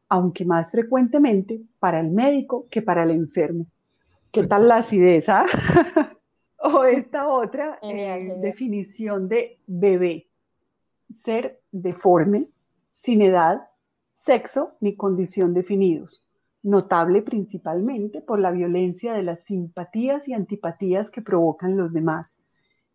aunque 0.09 0.45
más 0.45 0.73
frecuentemente 0.73 1.63
para 1.79 2.01
el 2.01 2.11
médico 2.11 2.67
que 2.69 2.83
para 2.83 3.05
el 3.05 3.13
enfermo. 3.13 3.67
¿Qué 4.33 4.43
tal 4.43 4.67
la 4.67 4.79
acidez? 4.79 5.29
ah? 5.29 5.47
o 6.59 6.83
esta 6.83 7.29
otra 7.29 7.79
eh, 7.81 8.35
definición 8.41 9.29
de 9.29 9.61
bebé. 9.69 10.27
Ser 11.15 11.61
deforme, 11.73 12.49
sin 12.93 13.23
edad, 13.23 13.69
sexo 14.13 14.75
ni 14.81 14.97
condición 14.97 15.55
definidos. 15.55 16.27
Notable 16.63 17.23
principalmente 17.23 18.21
por 18.21 18.39
la 18.39 18.51
violencia 18.51 19.13
de 19.13 19.23
las 19.23 19.41
simpatías 19.45 20.29
y 20.29 20.33
antipatías 20.33 21.11
que 21.11 21.23
provocan 21.23 21.77
los 21.77 21.93
demás 21.93 22.37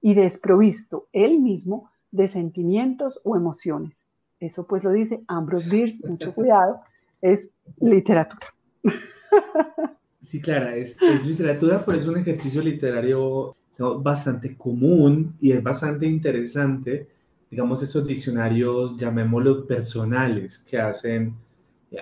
y 0.02 0.14
desprovisto 0.14 1.08
él 1.12 1.40
mismo 1.40 1.90
de 2.12 2.28
sentimientos 2.28 3.22
o 3.24 3.36
emociones. 3.36 4.08
Eso 4.40 4.66
pues 4.66 4.84
lo 4.84 4.92
dice 4.92 5.22
Ambrose 5.28 5.70
Bierce, 5.70 6.08
mucho 6.08 6.34
cuidado, 6.34 6.82
es 7.22 7.50
literatura. 7.80 8.48
Sí, 10.22 10.42
Clara, 10.42 10.76
es, 10.76 10.98
es 11.02 11.26
literatura, 11.26 11.86
pero 11.86 11.98
es 11.98 12.06
un 12.06 12.18
ejercicio 12.18 12.62
literario 12.62 13.56
bastante 14.02 14.56
común 14.58 15.36
y 15.40 15.52
es 15.52 15.64
bastante 15.64 16.06
interesante, 16.06 17.08
digamos, 17.52 17.82
esos 17.84 18.06
diccionarios, 18.08 18.98
llamémoslos 18.98 19.66
personales, 19.66 20.60
que 20.60 20.80
hacen 20.80 21.36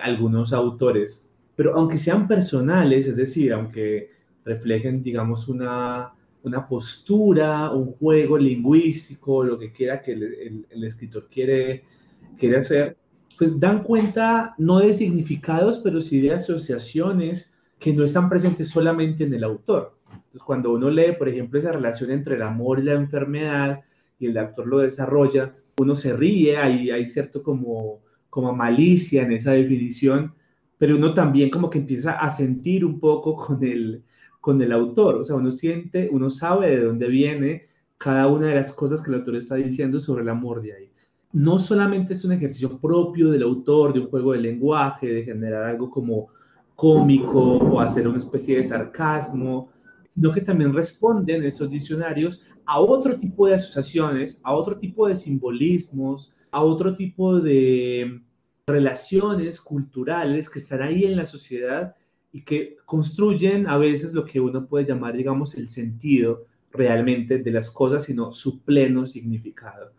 algunos 0.02 0.52
autores. 0.52 1.32
Pero 1.56 1.74
aunque 1.76 1.98
sean 1.98 2.28
personales, 2.28 3.06
es 3.06 3.16
decir, 3.16 3.52
aunque 3.52 4.10
reflejen, 4.44 5.02
digamos, 5.02 5.48
una, 5.48 6.12
una 6.42 6.66
postura, 6.68 7.70
un 7.72 7.92
juego 7.92 8.38
lingüístico, 8.38 9.42
lo 9.44 9.58
que 9.58 9.72
quiera 9.72 10.00
que 10.02 10.12
el, 10.12 10.22
el- 10.22 10.66
el 10.70 10.84
escritor 10.84 11.28
quiere, 11.32 11.84
quiere 12.38 12.58
hacer, 12.58 12.96
pues 13.36 13.58
dan 13.58 13.82
cuenta 13.82 14.54
no 14.58 14.80
de 14.80 14.92
significados, 14.92 15.78
pero 15.78 16.00
sí 16.00 16.20
de 16.20 16.32
asociaciones 16.34 17.54
que 17.78 17.92
no 17.92 18.04
están 18.04 18.28
presentes 18.28 18.68
solamente 18.68 19.24
en 19.24 19.34
el 19.34 19.44
autor. 19.44 19.96
Entonces, 20.12 20.42
cuando 20.42 20.72
uno 20.72 20.90
lee, 20.90 21.12
por 21.18 21.28
ejemplo, 21.28 21.58
esa 21.58 21.72
relación 21.72 22.10
entre 22.10 22.36
el 22.36 22.42
amor 22.42 22.80
y 22.80 22.84
la 22.84 22.94
enfermedad, 22.94 23.80
y 24.18 24.26
el 24.26 24.38
autor 24.38 24.66
lo 24.66 24.78
desarrolla, 24.78 25.54
uno 25.78 25.94
se 25.94 26.16
ríe, 26.16 26.56
hay, 26.56 26.90
hay 26.90 27.06
cierto 27.06 27.42
como, 27.42 28.00
como 28.30 28.54
malicia 28.54 29.22
en 29.22 29.32
esa 29.32 29.52
definición, 29.52 30.34
pero 30.76 30.96
uno 30.96 31.14
también 31.14 31.50
como 31.50 31.70
que 31.70 31.78
empieza 31.78 32.12
a 32.12 32.30
sentir 32.30 32.84
un 32.84 33.00
poco 33.00 33.36
con 33.36 33.62
el, 33.64 34.02
con 34.40 34.60
el 34.62 34.72
autor, 34.72 35.16
o 35.16 35.24
sea, 35.24 35.36
uno 35.36 35.50
siente, 35.50 36.08
uno 36.10 36.30
sabe 36.30 36.70
de 36.70 36.84
dónde 36.84 37.08
viene 37.08 37.64
cada 37.96 38.28
una 38.28 38.48
de 38.48 38.54
las 38.54 38.72
cosas 38.72 39.02
que 39.02 39.10
el 39.10 39.18
autor 39.18 39.36
está 39.36 39.56
diciendo 39.56 39.98
sobre 40.00 40.22
el 40.22 40.28
amor 40.28 40.62
de 40.62 40.72
ahí. 40.72 40.90
No 41.32 41.58
solamente 41.58 42.14
es 42.14 42.24
un 42.24 42.32
ejercicio 42.32 42.78
propio 42.78 43.30
del 43.30 43.42
autor, 43.42 43.92
de 43.92 44.00
un 44.00 44.08
juego 44.08 44.32
de 44.32 44.40
lenguaje, 44.40 45.06
de 45.08 45.24
generar 45.24 45.64
algo 45.64 45.90
como 45.90 46.28
cómico 46.74 47.58
o 47.58 47.80
hacer 47.80 48.06
una 48.06 48.18
especie 48.18 48.56
de 48.56 48.64
sarcasmo, 48.64 49.68
sino 50.08 50.32
que 50.32 50.40
también 50.40 50.74
responden 50.74 51.44
esos 51.44 51.70
diccionarios 51.70 52.42
a 52.66 52.80
otro 52.80 53.16
tipo 53.16 53.46
de 53.46 53.54
asociaciones, 53.54 54.40
a 54.42 54.54
otro 54.54 54.76
tipo 54.76 55.06
de 55.06 55.14
simbolismos, 55.14 56.34
a 56.50 56.62
otro 56.62 56.94
tipo 56.94 57.38
de 57.38 58.20
relaciones 58.66 59.60
culturales 59.60 60.50
que 60.50 60.58
están 60.58 60.82
ahí 60.82 61.04
en 61.04 61.16
la 61.16 61.26
sociedad 61.26 61.94
y 62.32 62.42
que 62.42 62.76
construyen 62.84 63.66
a 63.66 63.78
veces 63.78 64.12
lo 64.12 64.24
que 64.24 64.40
uno 64.40 64.66
puede 64.66 64.86
llamar, 64.86 65.16
digamos, 65.16 65.54
el 65.54 65.68
sentido 65.68 66.44
realmente 66.70 67.38
de 67.38 67.50
las 67.50 67.70
cosas, 67.70 68.04
sino 68.04 68.32
su 68.32 68.62
pleno 68.62 69.06
significado. 69.06 69.92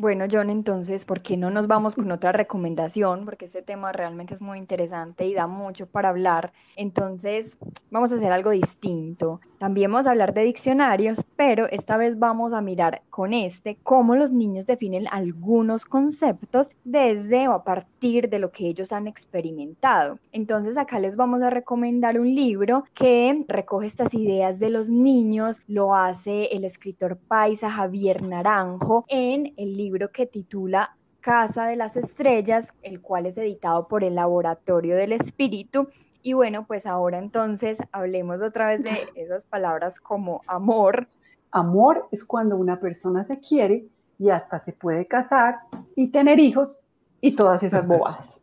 Bueno, 0.00 0.24
John, 0.32 0.48
entonces, 0.48 1.04
¿por 1.04 1.20
qué 1.20 1.36
no 1.36 1.50
nos 1.50 1.66
vamos 1.66 1.94
con 1.94 2.10
otra 2.10 2.32
recomendación? 2.32 3.26
Porque 3.26 3.44
este 3.44 3.60
tema 3.60 3.92
realmente 3.92 4.32
es 4.32 4.40
muy 4.40 4.56
interesante 4.56 5.26
y 5.26 5.34
da 5.34 5.46
mucho 5.46 5.84
para 5.84 6.08
hablar. 6.08 6.54
Entonces, 6.74 7.58
vamos 7.90 8.10
a 8.10 8.14
hacer 8.14 8.32
algo 8.32 8.48
distinto. 8.48 9.42
También 9.58 9.92
vamos 9.92 10.06
a 10.06 10.12
hablar 10.12 10.32
de 10.32 10.44
diccionarios, 10.44 11.22
pero 11.36 11.66
esta 11.66 11.98
vez 11.98 12.18
vamos 12.18 12.54
a 12.54 12.62
mirar 12.62 13.02
con 13.10 13.34
este 13.34 13.76
cómo 13.82 14.16
los 14.16 14.32
niños 14.32 14.64
definen 14.64 15.06
algunos 15.06 15.84
conceptos 15.84 16.70
desde 16.82 17.48
o 17.48 17.52
a 17.52 17.62
partir 17.62 18.30
de 18.30 18.38
lo 18.38 18.52
que 18.52 18.68
ellos 18.68 18.94
han 18.94 19.06
experimentado. 19.06 20.18
Entonces, 20.32 20.78
acá 20.78 20.98
les 20.98 21.16
vamos 21.16 21.42
a 21.42 21.50
recomendar 21.50 22.18
un 22.18 22.34
libro 22.34 22.84
que 22.94 23.44
recoge 23.48 23.88
estas 23.88 24.14
ideas 24.14 24.58
de 24.58 24.70
los 24.70 24.88
niños. 24.88 25.60
Lo 25.66 25.94
hace 25.94 26.46
el 26.56 26.64
escritor 26.64 27.18
paisa 27.18 27.68
Javier 27.68 28.22
Naranjo 28.22 29.04
en 29.08 29.52
el 29.58 29.74
libro 29.74 29.89
que 30.12 30.26
titula 30.26 30.96
Casa 31.20 31.66
de 31.66 31.76
las 31.76 31.96
Estrellas, 31.96 32.72
el 32.82 33.00
cual 33.00 33.26
es 33.26 33.36
editado 33.36 33.88
por 33.88 34.04
el 34.04 34.14
Laboratorio 34.14 34.96
del 34.96 35.12
Espíritu. 35.12 35.88
Y 36.22 36.32
bueno, 36.32 36.66
pues 36.66 36.86
ahora 36.86 37.18
entonces 37.18 37.78
hablemos 37.92 38.42
otra 38.42 38.68
vez 38.68 38.82
de 38.82 39.08
esas 39.14 39.44
palabras 39.44 40.00
como 40.00 40.40
amor. 40.46 41.08
Amor 41.50 42.08
es 42.12 42.24
cuando 42.24 42.56
una 42.56 42.80
persona 42.80 43.24
se 43.24 43.38
quiere 43.40 43.86
y 44.18 44.30
hasta 44.30 44.58
se 44.58 44.72
puede 44.72 45.06
casar 45.06 45.56
y 45.96 46.08
tener 46.08 46.38
hijos 46.38 46.82
y 47.20 47.34
todas 47.34 47.62
esas 47.62 47.86
bobadas. 47.86 48.40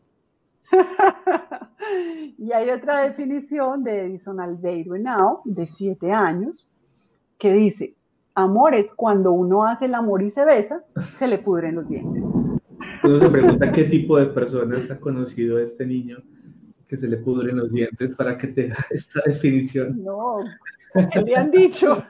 y 2.37 2.51
hay 2.51 2.69
otra 2.69 3.01
definición 3.01 3.83
de 3.83 4.05
Edison 4.05 4.39
Albeiro 4.39 4.95
Henao, 4.95 5.41
de 5.45 5.67
siete 5.67 6.11
años, 6.11 6.69
que 7.37 7.53
dice, 7.53 7.95
amor 8.37 8.75
es 8.75 8.93
cuando 8.93 9.31
uno 9.31 9.65
hace 9.65 9.85
el 9.85 9.95
amor 9.95 10.21
y 10.21 10.29
se 10.29 10.45
besa, 10.45 10.83
se 11.17 11.27
le 11.27 11.39
pudren 11.39 11.75
los 11.75 11.87
dientes. 11.89 12.23
Uno 13.03 13.19
se 13.19 13.29
pregunta 13.29 13.71
qué 13.71 13.85
tipo 13.85 14.17
de 14.17 14.27
personas 14.27 14.89
ha 14.91 14.99
conocido 14.99 15.59
este 15.59 15.85
niño 15.85 16.17
que 16.87 16.97
se 16.97 17.07
le 17.07 17.17
pudren 17.17 17.57
los 17.57 17.71
dientes 17.73 18.13
para 18.15 18.37
que 18.37 18.47
tenga 18.47 18.77
esta 18.91 19.21
definición. 19.25 20.03
No, 20.03 20.37
¿qué 21.11 21.21
le 21.21 21.35
han 21.35 21.49
dicho? 21.51 22.03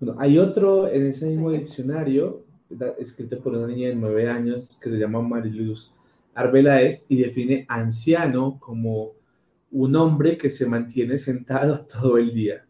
Bueno, 0.00 0.16
hay 0.18 0.38
otro 0.38 0.88
en 0.88 1.06
ese 1.06 1.26
mismo 1.28 1.50
diccionario, 1.50 2.42
da- 2.70 2.94
escrito 2.98 3.38
por 3.40 3.54
una 3.54 3.66
niña 3.66 3.88
de 3.88 3.94
nueve 3.94 4.28
años 4.28 4.80
que 4.82 4.90
se 4.90 4.96
llama 4.98 5.20
Mariluz 5.22 5.94
Arbeláez 6.34 7.04
y 7.08 7.22
define 7.22 7.64
anciano 7.68 8.58
como 8.58 9.12
un 9.70 9.94
hombre 9.96 10.36
que 10.38 10.50
se 10.50 10.66
mantiene 10.66 11.18
sentado 11.18 11.84
todo 11.92 12.16
el 12.18 12.34
día. 12.34 12.64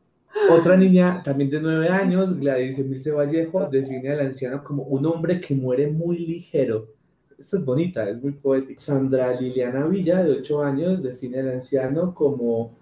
Otra 0.51 0.77
niña 0.77 1.23
también 1.25 1.51
de 1.51 1.61
nueve 1.61 1.89
años, 1.89 2.39
Gladys 2.39 2.79
Emilce 2.79 3.11
Vallejo, 3.13 3.67
define 3.71 4.11
al 4.11 4.21
anciano 4.21 4.63
como 4.65 4.83
un 4.85 5.07
hombre 5.07 5.41
que 5.41 5.55
muere 5.55 5.87
muy 5.89 6.19
ligero. 6.19 6.89
Esta 7.39 7.57
es 7.59 7.65
bonita, 7.65 8.09
es 8.09 8.23
muy 8.23 8.33
poética. 8.33 8.81
Sandra 8.81 9.39
Liliana 9.41 9.87
Villa, 9.87 10.23
de 10.23 10.33
ocho 10.33 10.63
años, 10.63 11.03
define 11.03 11.41
al 11.41 11.51
anciano 11.53 12.15
como 12.15 12.73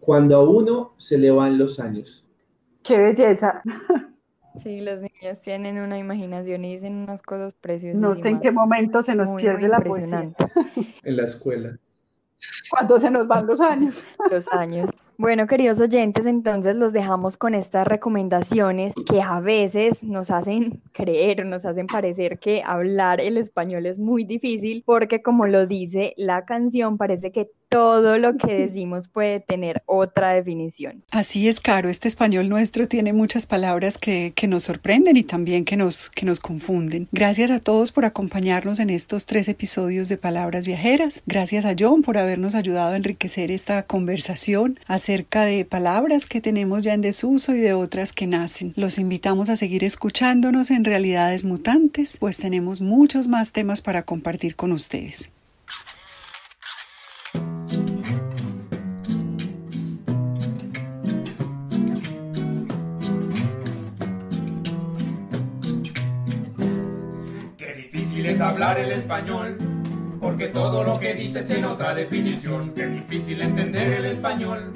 cuando 0.00 0.36
a 0.36 0.48
uno 0.48 0.92
se 0.96 1.18
le 1.18 1.30
van 1.30 1.58
los 1.58 1.78
años. 1.80 2.26
¡Qué 2.82 2.96
belleza! 2.98 3.62
Sí, 4.56 4.80
los 4.82 5.00
niños 5.00 5.40
tienen 5.42 5.78
una 5.78 5.98
imaginación 5.98 6.64
y 6.66 6.74
dicen 6.74 6.94
unas 6.96 7.22
cosas 7.22 7.54
No 7.54 7.58
preciosísimas. 7.62 8.18
sé 8.20 8.28
en 8.28 8.40
qué 8.40 8.50
momento 8.52 9.02
se 9.02 9.14
nos 9.14 9.30
Muy, 9.30 9.42
pierde 9.42 9.60
muy 9.60 9.68
la 9.68 9.80
poesía. 9.80 10.24
impresionante. 10.24 10.44
en 11.04 11.16
la 11.16 11.24
escuela. 11.24 11.78
Cuando 12.70 13.00
se 13.00 13.10
nos 13.10 13.26
van 13.26 13.46
los 13.46 13.60
años. 13.60 14.04
Los 14.30 14.48
años. 14.52 14.90
Bueno, 15.18 15.46
queridos 15.46 15.78
oyentes, 15.78 16.26
entonces 16.26 16.74
los 16.74 16.92
dejamos 16.92 17.36
con 17.36 17.54
estas 17.54 17.86
recomendaciones 17.86 18.94
que 19.08 19.20
a 19.20 19.40
veces 19.40 20.02
nos 20.02 20.30
hacen 20.30 20.82
creer, 20.92 21.44
nos 21.46 21.64
hacen 21.64 21.86
parecer 21.86 22.38
que 22.38 22.62
hablar 22.64 23.20
el 23.20 23.36
español 23.36 23.86
es 23.86 23.98
muy 23.98 24.24
difícil, 24.24 24.82
porque 24.86 25.22
como 25.22 25.46
lo 25.46 25.66
dice 25.66 26.14
la 26.16 26.44
canción, 26.44 26.96
parece 26.96 27.30
que 27.30 27.50
todo 27.72 28.18
lo 28.18 28.36
que 28.36 28.52
decimos 28.52 29.08
puede 29.08 29.40
tener 29.40 29.82
otra 29.86 30.34
definición. 30.34 31.02
Así 31.10 31.48
es, 31.48 31.58
Caro, 31.58 31.88
este 31.88 32.06
español 32.06 32.50
nuestro 32.50 32.86
tiene 32.86 33.14
muchas 33.14 33.46
palabras 33.46 33.96
que, 33.96 34.34
que 34.36 34.46
nos 34.46 34.64
sorprenden 34.64 35.16
y 35.16 35.22
también 35.22 35.64
que 35.64 35.78
nos, 35.78 36.10
que 36.10 36.26
nos 36.26 36.38
confunden. 36.38 37.08
Gracias 37.12 37.50
a 37.50 37.60
todos 37.60 37.90
por 37.90 38.04
acompañarnos 38.04 38.78
en 38.78 38.90
estos 38.90 39.24
tres 39.24 39.48
episodios 39.48 40.10
de 40.10 40.18
Palabras 40.18 40.66
Viajeras. 40.66 41.22
Gracias 41.26 41.64
a 41.64 41.74
John 41.78 42.02
por 42.02 42.18
habernos 42.18 42.54
ayudado 42.54 42.92
a 42.92 42.96
enriquecer 42.96 43.50
esta 43.50 43.84
conversación 43.84 44.78
acerca 44.86 45.46
de 45.46 45.64
palabras 45.64 46.26
que 46.26 46.42
tenemos 46.42 46.84
ya 46.84 46.92
en 46.92 47.00
desuso 47.00 47.54
y 47.54 47.60
de 47.60 47.72
otras 47.72 48.12
que 48.12 48.26
nacen. 48.26 48.74
Los 48.76 48.98
invitamos 48.98 49.48
a 49.48 49.56
seguir 49.56 49.82
escuchándonos 49.82 50.70
en 50.70 50.84
Realidades 50.84 51.42
Mutantes, 51.42 52.18
pues 52.20 52.36
tenemos 52.36 52.82
muchos 52.82 53.28
más 53.28 53.50
temas 53.50 53.80
para 53.80 54.02
compartir 54.02 54.56
con 54.56 54.72
ustedes. 54.72 55.30
Hablar 68.62 68.78
el 68.78 68.92
español, 68.92 69.58
porque 70.20 70.46
todo 70.46 70.84
lo 70.84 70.96
que 71.00 71.14
dices 71.14 71.44
tiene 71.46 71.66
otra 71.66 71.94
definición. 71.94 72.72
Qué 72.76 72.86
difícil 72.86 73.42
entender 73.42 73.90
el 73.94 74.04
español, 74.04 74.72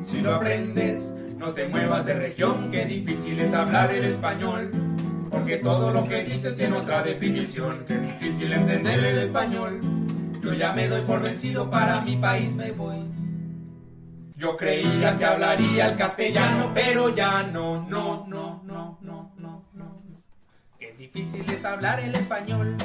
si 0.00 0.20
lo 0.20 0.34
aprendes, 0.34 1.14
no 1.36 1.52
te 1.52 1.68
muevas 1.68 2.04
de 2.04 2.14
región. 2.14 2.68
Qué 2.72 2.84
difícil 2.84 3.38
es 3.38 3.54
hablar 3.54 3.92
el 3.92 4.06
español, 4.06 4.72
porque 5.30 5.58
todo 5.58 5.92
lo 5.92 6.02
que 6.02 6.24
dices 6.24 6.56
tiene 6.56 6.78
otra 6.78 7.04
definición. 7.04 7.84
Qué 7.86 7.98
difícil 7.98 8.52
entender 8.52 9.04
el 9.04 9.18
español, 9.18 9.80
yo 10.42 10.52
ya 10.54 10.72
me 10.72 10.88
doy 10.88 11.02
por 11.02 11.22
vencido, 11.22 11.70
para 11.70 12.00
mi 12.00 12.16
país 12.16 12.52
me 12.54 12.72
voy. 12.72 13.04
Yo 14.34 14.56
creía 14.56 15.16
que 15.16 15.24
hablaría 15.24 15.86
el 15.86 15.96
castellano, 15.96 16.72
pero 16.74 17.14
ya 17.14 17.44
no, 17.44 17.86
no, 17.88 18.26
no, 18.26 18.64
no, 18.64 18.98
no, 19.00 19.32
no, 19.36 19.64
no. 19.74 20.02
Qué 20.76 20.92
difícil 20.98 21.48
es 21.52 21.64
hablar 21.64 22.00
el 22.00 22.16
español. 22.16 22.76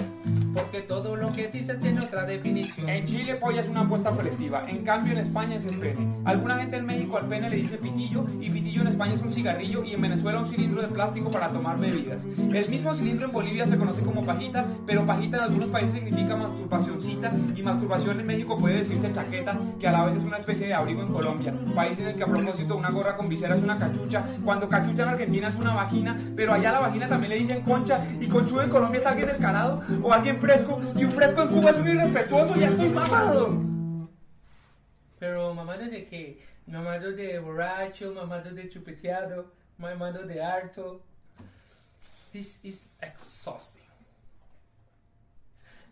Porque 0.54 0.82
todo 0.82 1.16
lo 1.16 1.34
que 1.34 1.48
dices 1.48 1.80
tiene 1.80 2.02
otra 2.02 2.26
definición. 2.26 2.88
En 2.88 3.06
Chile 3.06 3.36
polla 3.36 3.62
es 3.62 3.68
una 3.68 3.82
apuesta 3.82 4.12
colectiva, 4.12 4.70
en 4.70 4.84
cambio 4.84 5.14
en 5.14 5.20
España 5.20 5.56
es 5.56 5.66
el 5.66 5.80
pene. 5.80 6.08
Alguna 6.26 6.58
gente 6.60 6.78
en 6.78 6.86
México 6.86 7.18
al 7.18 7.28
pene 7.28 7.50
le 7.50 7.56
dice 7.56 7.78
pitillo 7.78 8.26
y 8.40 8.50
pitillo 8.50 8.82
en 8.82 8.88
España 8.88 9.14
es 9.14 9.22
un 9.22 9.32
cigarrillo 9.32 9.84
y 9.84 9.94
en 9.94 10.02
Venezuela 10.02 10.40
un 10.40 10.46
cilindro 10.46 10.82
de 10.82 10.90
plástico 10.90 11.32
para 11.32 11.50
tomar 11.50 11.80
bebidas. 11.80 12.26
El 12.54 12.70
mismo 12.70 12.94
cilindro 12.94 13.26
en 13.26 13.32
Bolivia 13.32 13.66
se 13.66 13.78
conoce 13.78 14.04
como 14.04 14.24
pajita, 14.26 14.66
pero 14.86 15.06
pajita 15.06 15.38
en 15.38 15.44
algunos 15.44 15.70
países 15.70 15.96
significa 15.96 16.36
masturbacioncita 16.36 17.32
y 17.56 17.64
masturbación 17.64 18.20
en 18.20 18.28
México 18.28 18.58
puede 18.60 18.78
decirse 18.78 19.12
chaqueta, 19.12 19.58
que 19.80 19.88
a 19.88 19.92
la 19.92 20.06
vez 20.06 20.18
es 20.18 20.24
una 20.24 20.38
especie 20.38 20.68
de 20.68 20.74
abrigo 20.76 21.02
en 21.02 21.08
Colombia. 21.08 21.54
País 21.74 21.98
en 22.00 22.08
el 22.10 22.16
que 22.16 22.24
a 22.24 22.28
propósito 22.28 22.76
una 22.76 22.92
gorra 22.92 23.18
con 23.18 23.28
visera 23.28 23.56
es 23.56 23.64
una 23.64 23.80
cachucha, 23.80 24.24
cuando 24.46 24.70
cachucha 24.70 25.04
en 25.04 25.10
Argentina 25.10 25.48
es 25.48 25.56
una 25.56 25.74
vagina, 25.74 26.16
pero 26.36 26.54
allá 26.54 26.72
la 26.72 26.80
vagina 26.80 27.08
también 27.08 27.32
le 27.32 27.40
dicen 27.40 27.62
concha 27.62 28.04
y 28.20 28.28
conchudo 28.28 28.62
en 28.62 28.70
Colombia 28.70 29.00
es 29.00 29.06
alguien 29.08 29.28
descarado 29.28 29.82
o 30.04 30.14
alguien 30.14 30.43
fresco 30.44 30.82
y 30.96 31.06
un 31.06 31.12
fresco 31.12 31.42
en 31.42 31.48
Cuba 31.48 31.72
es 31.72 31.78
un 31.78 31.88
irrespetuoso, 31.88 32.56
ya 32.56 32.68
estoy 32.68 32.90
mamado. 32.90 33.58
Pero 35.20 35.54
mamado 35.54 35.86
de 35.86 36.06
qué? 36.08 36.42
Mamado 36.68 37.12
de 37.14 37.40
borracho, 37.40 38.14
mamado 38.14 38.52
de 38.52 38.70
chupeteado, 38.70 39.52
mamado 39.78 40.24
de 40.24 40.44
harto. 40.44 41.02
This 42.32 42.60
is 42.64 42.88
exhausting. 43.02 43.82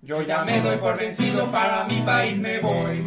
Yo 0.01 0.21
ya 0.21 0.43
me 0.43 0.59
doy 0.61 0.77
por 0.77 0.97
vencido, 0.97 1.51
para 1.51 1.85
mi 1.85 2.01
país 2.01 2.37
me 2.39 2.59
voy. 2.59 3.05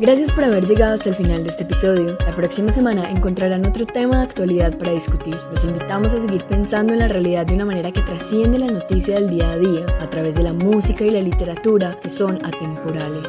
Gracias 0.00 0.32
por 0.32 0.44
haber 0.44 0.64
llegado 0.64 0.94
hasta 0.94 1.10
el 1.10 1.14
final 1.14 1.42
de 1.42 1.50
este 1.50 1.64
episodio. 1.64 2.16
La 2.24 2.34
próxima 2.34 2.72
semana 2.72 3.10
encontrarán 3.10 3.66
otro 3.66 3.84
tema 3.84 4.16
de 4.16 4.22
actualidad 4.22 4.78
para 4.78 4.92
discutir. 4.92 5.36
Los 5.50 5.62
invitamos 5.62 6.14
a 6.14 6.20
seguir 6.20 6.42
pensando 6.44 6.94
en 6.94 7.00
la 7.00 7.08
realidad 7.08 7.44
de 7.44 7.52
una 7.52 7.66
manera 7.66 7.92
que 7.92 8.00
trasciende 8.00 8.58
la 8.58 8.68
noticia 8.68 9.16
del 9.16 9.28
día 9.28 9.50
a 9.50 9.58
día, 9.58 9.84
a 10.00 10.08
través 10.08 10.36
de 10.36 10.44
la 10.44 10.54
música 10.54 11.04
y 11.04 11.10
la 11.10 11.20
literatura 11.20 11.98
que 12.00 12.08
son 12.08 12.42
atemporales. 12.42 13.28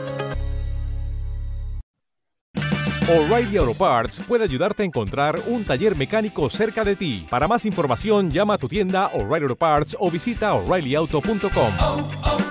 O'Reilly 3.10 3.58
Auto 3.58 3.74
Parts 3.74 4.22
puede 4.26 4.46
ayudarte 4.46 4.84
a 4.84 4.86
encontrar 4.86 5.42
un 5.48 5.66
taller 5.66 5.98
mecánico 5.98 6.50
cerca 6.50 6.86
de 6.86 6.96
ti. 6.96 7.28
Para 7.30 7.50
más 7.50 7.66
información, 7.66 8.32
llama 8.32 8.54
a 8.54 8.58
tu 8.58 8.70
tienda 8.70 9.08
O'Reilly 9.08 9.44
Auto 9.44 9.58
Parts 9.58 9.98
o 10.00 10.10
visita 10.10 10.54
oreillyauto.com. 10.54 11.52
Oh, 11.82 12.10
oh, 12.24 12.28
oh, 12.28 12.51